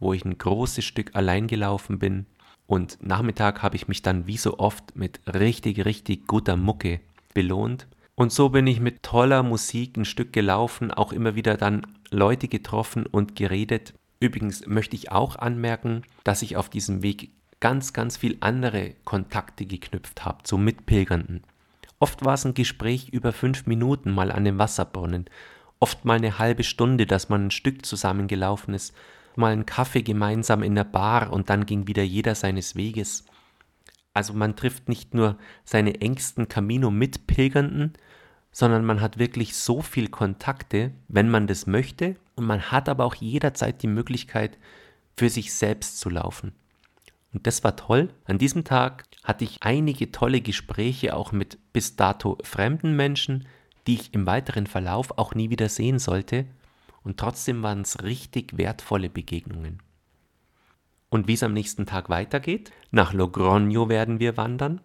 wo 0.00 0.12
ich 0.12 0.24
ein 0.24 0.36
großes 0.36 0.84
Stück 0.84 1.14
allein 1.14 1.46
gelaufen 1.46 1.98
bin. 1.98 2.26
Und 2.66 2.98
Nachmittag 3.02 3.62
habe 3.62 3.76
ich 3.76 3.88
mich 3.88 4.02
dann 4.02 4.26
wie 4.26 4.36
so 4.36 4.58
oft 4.58 4.96
mit 4.96 5.20
richtig, 5.26 5.84
richtig 5.84 6.26
guter 6.26 6.56
Mucke 6.56 7.00
belohnt. 7.34 7.86
Und 8.14 8.32
so 8.32 8.50
bin 8.50 8.66
ich 8.66 8.80
mit 8.80 9.02
toller 9.02 9.42
Musik 9.42 9.96
ein 9.96 10.04
Stück 10.04 10.32
gelaufen, 10.32 10.90
auch 10.90 11.12
immer 11.12 11.34
wieder 11.34 11.56
dann 11.56 11.86
Leute 12.10 12.48
getroffen 12.48 13.06
und 13.06 13.36
geredet. 13.36 13.94
Übrigens 14.20 14.66
möchte 14.66 14.96
ich 14.96 15.10
auch 15.10 15.36
anmerken, 15.36 16.02
dass 16.22 16.42
ich 16.42 16.56
auf 16.56 16.68
diesem 16.68 17.02
Weg 17.02 17.30
ganz, 17.60 17.92
ganz 17.92 18.16
viel 18.16 18.36
andere 18.40 18.94
Kontakte 19.04 19.66
geknüpft 19.66 20.24
habe 20.24 20.42
zu 20.42 20.58
Mitpilgernden. 20.58 21.42
Oft 22.02 22.24
war 22.24 22.34
es 22.34 22.44
ein 22.44 22.54
Gespräch 22.54 23.10
über 23.10 23.32
fünf 23.32 23.66
Minuten 23.66 24.10
mal 24.10 24.32
an 24.32 24.42
dem 24.44 24.58
Wasserbrunnen, 24.58 25.26
oft 25.78 26.04
mal 26.04 26.16
eine 26.16 26.40
halbe 26.40 26.64
Stunde, 26.64 27.06
dass 27.06 27.28
man 27.28 27.46
ein 27.46 27.50
Stück 27.52 27.86
zusammengelaufen 27.86 28.74
ist, 28.74 28.92
mal 29.36 29.52
einen 29.52 29.66
Kaffee 29.66 30.02
gemeinsam 30.02 30.64
in 30.64 30.74
der 30.74 30.82
Bar 30.82 31.32
und 31.32 31.48
dann 31.48 31.64
ging 31.64 31.86
wieder 31.86 32.02
jeder 32.02 32.34
seines 32.34 32.74
Weges. 32.74 33.24
Also 34.14 34.32
man 34.32 34.56
trifft 34.56 34.88
nicht 34.88 35.14
nur 35.14 35.38
seine 35.64 36.00
engsten 36.00 36.48
Camino-Mitpilgernden, 36.48 37.92
sondern 38.50 38.84
man 38.84 39.00
hat 39.00 39.20
wirklich 39.20 39.54
so 39.54 39.80
viel 39.80 40.08
Kontakte, 40.08 40.90
wenn 41.06 41.30
man 41.30 41.46
das 41.46 41.68
möchte, 41.68 42.16
und 42.34 42.46
man 42.46 42.72
hat 42.72 42.88
aber 42.88 43.04
auch 43.04 43.14
jederzeit 43.14 43.80
die 43.80 43.86
Möglichkeit, 43.86 44.58
für 45.16 45.28
sich 45.28 45.54
selbst 45.54 46.00
zu 46.00 46.10
laufen. 46.10 46.52
Und 47.32 47.46
das 47.46 47.64
war 47.64 47.76
toll. 47.76 48.10
An 48.24 48.38
diesem 48.38 48.64
Tag 48.64 49.04
hatte 49.24 49.44
ich 49.44 49.62
einige 49.62 50.12
tolle 50.12 50.40
Gespräche 50.40 51.16
auch 51.16 51.32
mit 51.32 51.58
bis 51.72 51.96
dato 51.96 52.38
fremden 52.42 52.94
Menschen, 52.94 53.46
die 53.86 53.94
ich 53.94 54.14
im 54.14 54.26
weiteren 54.26 54.66
Verlauf 54.66 55.18
auch 55.18 55.34
nie 55.34 55.50
wieder 55.50 55.68
sehen 55.68 55.98
sollte. 55.98 56.46
Und 57.02 57.18
trotzdem 57.18 57.62
waren 57.62 57.82
es 57.82 58.02
richtig 58.02 58.56
wertvolle 58.56 59.08
Begegnungen. 59.10 59.82
Und 61.08 61.28
wie 61.28 61.34
es 61.34 61.42
am 61.42 61.52
nächsten 61.52 61.84
Tag 61.84 62.08
weitergeht? 62.08 62.72
Nach 62.90 63.12
Logroño 63.12 63.88
werden 63.88 64.18
wir 64.20 64.36
wandern. 64.36 64.80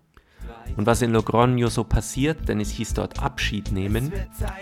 Und 0.76 0.86
was 0.86 1.02
in 1.02 1.16
Logroño 1.16 1.70
so 1.70 1.84
passiert, 1.84 2.50
denn 2.50 2.60
es 2.60 2.70
hieß 2.70 2.96
dort 2.96 3.22
Abschied 3.22 3.72
nehmen, 3.72 4.12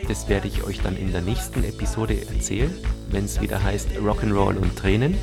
das 0.07 0.29
werde 0.29 0.47
ich 0.47 0.63
euch 0.63 0.81
dann 0.81 0.95
in 0.95 1.11
der 1.11 1.21
nächsten 1.21 1.63
Episode 1.63 2.27
erzählen, 2.27 2.73
wenn 3.09 3.25
es 3.25 3.41
wieder 3.41 3.63
heißt 3.63 3.91
Rock'n'Roll 3.97 4.57
und 4.57 4.75
Tränen. 4.75 5.15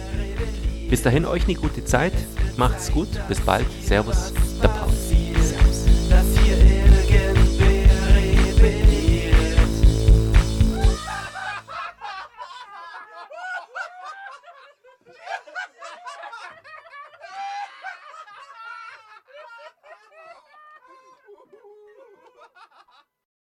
Bis 0.93 1.01
dahin 1.01 1.25
euch 1.25 1.45
eine 1.45 1.55
gute 1.55 1.83
Zeit, 1.87 2.13
macht's 2.59 2.93
gut, 2.93 3.09
bis 3.27 3.41
bald, 3.41 3.65
Servus, 3.83 4.35
der 4.63 4.69
Paul. 4.69 5.12